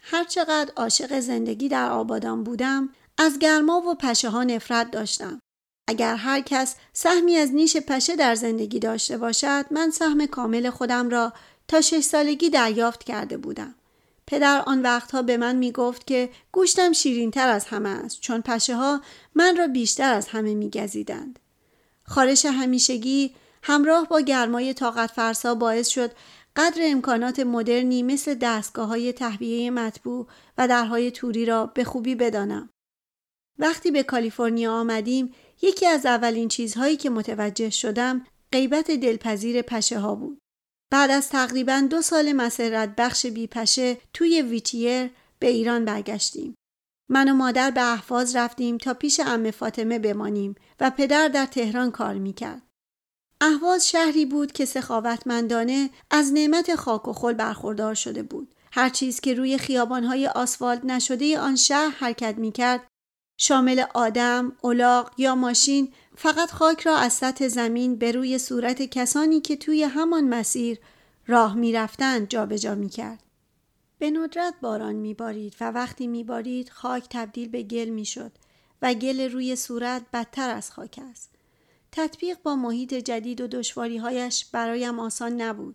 هرچقدر 0.00 0.72
عاشق 0.76 1.20
زندگی 1.20 1.68
در 1.68 1.90
آبادان 1.90 2.44
بودم 2.44 2.88
از 3.18 3.38
گرما 3.38 3.80
و 3.80 3.94
پشه 3.94 4.28
ها 4.30 4.44
نفرت 4.44 4.90
داشتم. 4.90 5.40
اگر 5.88 6.16
هر 6.16 6.40
کس 6.40 6.76
سهمی 6.92 7.36
از 7.36 7.54
نیش 7.54 7.76
پشه 7.76 8.16
در 8.16 8.34
زندگی 8.34 8.78
داشته 8.78 9.18
باشد 9.18 9.64
من 9.70 9.90
سهم 9.90 10.26
کامل 10.26 10.70
خودم 10.70 11.10
را 11.10 11.32
تا 11.68 11.80
شش 11.80 12.00
سالگی 12.00 12.50
دریافت 12.50 13.04
کرده 13.04 13.36
بودم. 13.36 13.74
پدر 14.26 14.62
آن 14.66 14.82
وقتها 14.82 15.22
به 15.22 15.36
من 15.36 15.56
می 15.56 15.72
گفت 15.72 16.06
که 16.06 16.30
گوشتم 16.52 16.92
شیرین 16.92 17.30
تر 17.30 17.48
از 17.48 17.64
همه 17.64 17.88
است 17.88 18.20
چون 18.20 18.40
پشه 18.40 18.76
ها 18.76 19.00
من 19.34 19.56
را 19.56 19.66
بیشتر 19.66 20.12
از 20.12 20.28
همه 20.28 20.54
می 20.54 20.70
گزیدند. 20.70 21.38
خارش 22.04 22.46
همیشگی 22.46 23.34
همراه 23.62 24.08
با 24.08 24.20
گرمای 24.20 24.74
طاقت 24.74 25.10
فرسا 25.10 25.54
باعث 25.54 25.88
شد 25.88 26.10
قدر 26.56 26.80
امکانات 26.82 27.40
مدرنی 27.40 28.02
مثل 28.02 28.34
دستگاه 28.34 28.88
های 28.88 29.12
تهویه 29.12 29.70
مطبوع 29.70 30.26
و 30.58 30.68
درهای 30.68 31.10
توری 31.10 31.46
را 31.46 31.66
به 31.66 31.84
خوبی 31.84 32.14
بدانم. 32.14 32.70
وقتی 33.58 33.90
به 33.90 34.02
کالیفرنیا 34.02 34.72
آمدیم 34.72 35.34
یکی 35.62 35.86
از 35.86 36.06
اولین 36.06 36.48
چیزهایی 36.48 36.96
که 36.96 37.10
متوجه 37.10 37.70
شدم 37.70 38.26
غیبت 38.52 38.90
دلپذیر 38.90 39.62
پشه 39.62 39.98
ها 39.98 40.14
بود. 40.14 40.38
بعد 40.94 41.10
از 41.10 41.28
تقریبا 41.28 41.86
دو 41.90 42.02
سال 42.02 42.32
مسرت 42.32 42.94
بخش 42.96 43.26
بی 43.26 43.46
پشه 43.46 43.98
توی 44.12 44.42
ویتیر 44.42 45.10
به 45.38 45.48
ایران 45.48 45.84
برگشتیم. 45.84 46.54
من 47.10 47.28
و 47.28 47.34
مادر 47.34 47.70
به 47.70 47.92
احفاظ 47.92 48.36
رفتیم 48.36 48.78
تا 48.78 48.94
پیش 48.94 49.20
ام 49.20 49.50
فاطمه 49.50 49.98
بمانیم 49.98 50.54
و 50.80 50.90
پدر 50.90 51.28
در 51.28 51.46
تهران 51.46 51.90
کار 51.90 52.14
می‌کرد. 52.14 52.62
اهواز 53.40 53.88
شهری 53.88 54.26
بود 54.26 54.52
که 54.52 54.64
سخاوتمندانه 54.64 55.90
از 56.10 56.32
نعمت 56.32 56.74
خاک 56.74 57.08
و 57.08 57.12
خل 57.12 57.32
برخوردار 57.32 57.94
شده 57.94 58.22
بود. 58.22 58.54
هر 58.72 58.88
چیز 58.88 59.20
که 59.20 59.34
روی 59.34 59.58
خیابانهای 59.58 60.26
آسفالت 60.26 60.84
نشده 60.84 61.38
آن 61.38 61.56
شهر 61.56 61.90
حرکت 61.90 62.34
می‌کرد 62.38 62.86
شامل 63.36 63.84
آدم، 63.94 64.52
الاغ 64.64 65.10
یا 65.18 65.34
ماشین 65.34 65.92
فقط 66.16 66.50
خاک 66.50 66.80
را 66.80 66.96
از 66.96 67.12
سطح 67.12 67.48
زمین 67.48 67.96
به 67.96 68.12
روی 68.12 68.38
صورت 68.38 68.82
کسانی 68.82 69.40
که 69.40 69.56
توی 69.56 69.82
همان 69.82 70.28
مسیر 70.28 70.78
راه 71.26 71.54
می‌رفتند 71.54 72.28
جابجا 72.28 72.74
می‌کرد. 72.74 73.22
به 73.98 74.10
ندرت 74.10 74.54
باران 74.62 74.94
میبارید 74.94 75.56
و 75.60 75.70
وقتی 75.70 76.06
میبارید 76.06 76.68
خاک 76.68 77.06
تبدیل 77.10 77.48
به 77.48 77.62
گل 77.62 77.88
می‌شد 77.88 78.32
و 78.82 78.94
گل 78.94 79.32
روی 79.32 79.56
صورت 79.56 80.02
بدتر 80.12 80.50
از 80.50 80.70
خاک 80.70 81.00
است. 81.10 81.30
تطبیق 81.92 82.38
با 82.42 82.56
محیط 82.56 82.94
جدید 82.94 83.40
و 83.40 83.46
دشواریهایش 83.46 84.46
برایم 84.52 84.98
آسان 84.98 85.42
نبود. 85.42 85.74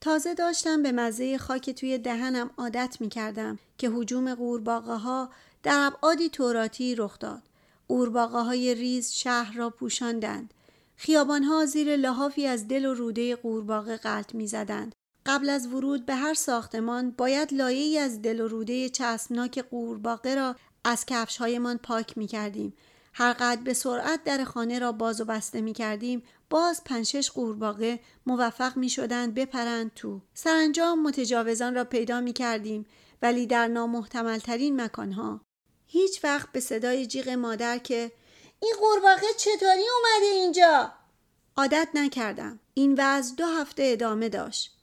تازه 0.00 0.34
داشتم 0.34 0.82
به 0.82 0.92
مزه 0.92 1.38
خاک 1.38 1.70
توی 1.70 1.98
دهنم 1.98 2.50
عادت 2.58 2.96
می 3.00 3.08
کردم 3.08 3.58
که 3.78 3.90
حجوم 3.90 4.34
قورباغه 4.34 4.94
ها 4.94 5.30
در 5.66 5.86
ابعادی 5.86 6.28
توراتی 6.28 6.94
رخ 6.94 7.18
داد. 7.18 7.42
قورباغه 7.88 8.38
های 8.38 8.74
ریز 8.74 9.12
شهر 9.12 9.56
را 9.56 9.70
پوشاندند. 9.70 10.54
ها 11.48 11.66
زیر 11.66 11.96
لحافی 11.96 12.46
از 12.46 12.68
دل 12.68 12.84
و 12.84 12.94
روده 12.94 13.36
قورباغه 13.36 13.96
قلط 13.96 14.34
می 14.34 14.46
زدند. 14.46 14.94
قبل 15.26 15.48
از 15.48 15.66
ورود 15.66 16.06
به 16.06 16.14
هر 16.14 16.34
ساختمان 16.34 17.10
باید 17.10 17.54
لایه 17.54 18.00
از 18.00 18.22
دل 18.22 18.40
و 18.40 18.48
روده 18.48 18.88
چسبناک 18.88 19.58
قورباغه 19.58 20.34
را 20.34 20.56
از 20.84 21.06
کفش 21.06 21.36
هایمان 21.36 21.78
پاک 21.78 22.18
می 22.18 22.26
کردیم. 22.26 22.74
هر 23.14 23.32
قد 23.32 23.58
به 23.58 23.74
سرعت 23.74 24.24
در 24.24 24.44
خانه 24.44 24.78
را 24.78 24.92
باز 24.92 25.20
و 25.20 25.24
بسته 25.24 25.60
می 25.60 25.72
کردیم 25.72 26.22
باز 26.50 26.84
پنشش 26.84 27.30
قورباغه 27.30 28.00
موفق 28.26 28.76
می 28.76 28.88
شدند 28.88 29.34
بپرند 29.34 29.94
تو. 29.94 30.20
سرانجام 30.34 31.02
متجاوزان 31.02 31.74
را 31.74 31.84
پیدا 31.84 32.20
می 32.20 32.32
کردیم 32.32 32.86
ولی 33.22 33.46
در 33.46 33.68
نامحتمل 33.68 34.38
ترین 34.38 34.80
مکان 34.80 35.12
ها. 35.12 35.45
هیچ 35.86 36.24
وقت 36.24 36.52
به 36.52 36.60
صدای 36.60 37.06
جیغ 37.06 37.28
مادر 37.28 37.78
که 37.78 38.12
این 38.60 38.74
قورباغه 38.80 39.26
چطوری 39.36 39.84
اومده 39.96 40.26
اینجا؟ 40.32 40.92
عادت 41.56 41.88
نکردم. 41.94 42.60
این 42.74 42.94
وضع 42.98 43.34
دو 43.34 43.46
هفته 43.46 43.82
ادامه 43.86 44.28
داشت. 44.28 44.76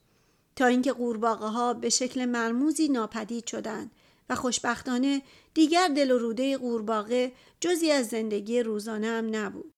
تا 0.55 0.65
اینکه 0.65 0.93
قورباغه 0.93 1.47
ها 1.47 1.73
به 1.73 1.89
شکل 1.89 2.25
مرموزی 2.25 2.87
ناپدید 2.87 3.47
شدند 3.47 3.91
و 4.29 4.35
خوشبختانه 4.35 5.21
دیگر 5.53 5.87
دل 5.87 6.11
و 6.11 6.17
روده 6.17 6.57
قورباغه 6.57 7.31
جزی 7.59 7.91
از 7.91 8.07
زندگی 8.07 8.63
روزانه 8.63 9.07
هم 9.07 9.35
نبود. 9.35 9.73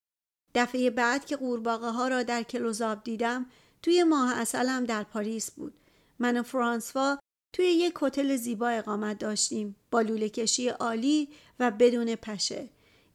دفعه 0.55 0.89
بعد 0.89 1.25
که 1.25 1.35
قورباغه 1.35 1.89
ها 1.89 2.07
را 2.07 2.23
در 2.23 2.43
کلوزاب 2.43 3.03
دیدم 3.03 3.45
توی 3.81 4.03
ماه 4.03 4.39
اصلم 4.39 4.83
در 4.83 5.03
پاریس 5.03 5.51
بود. 5.51 5.73
من 6.19 6.37
و 6.37 6.43
فرانسوا 6.43 7.19
توی 7.55 7.65
یک 7.65 7.93
هتل 8.01 8.35
زیبا 8.35 8.69
اقامت 8.69 9.17
داشتیم 9.17 9.75
با 9.91 10.01
لوله 10.01 10.29
کشی 10.29 10.67
عالی 10.69 11.29
و 11.59 11.71
بدون 11.71 12.15
پشه 12.15 12.69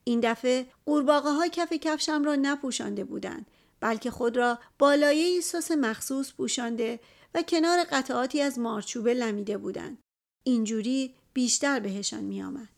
این 0.05 0.21
دفعه 0.21 0.67
قورباغه 0.87 1.31
ها 1.31 1.49
کف 1.49 1.73
کفشم 1.73 2.25
را 2.25 2.35
نپوشانده 2.35 3.05
بودند 3.05 3.47
بلکه 3.81 4.11
خود 4.11 4.37
را 4.37 4.59
بالایه 4.79 5.41
سس 5.41 5.71
مخصوص 5.71 6.33
پوشانده 6.33 7.01
و 7.35 7.43
کنار 7.43 7.85
قطعاتی 7.85 8.41
از 8.41 8.59
مارچوبه 8.59 9.15
لمیده 9.15 9.59
بودند 9.59 9.99
اینجوری 10.45 11.15
بیشتر 11.33 11.81
بهشان 11.81 12.25
می 12.25 12.43
آمد. 12.43 12.69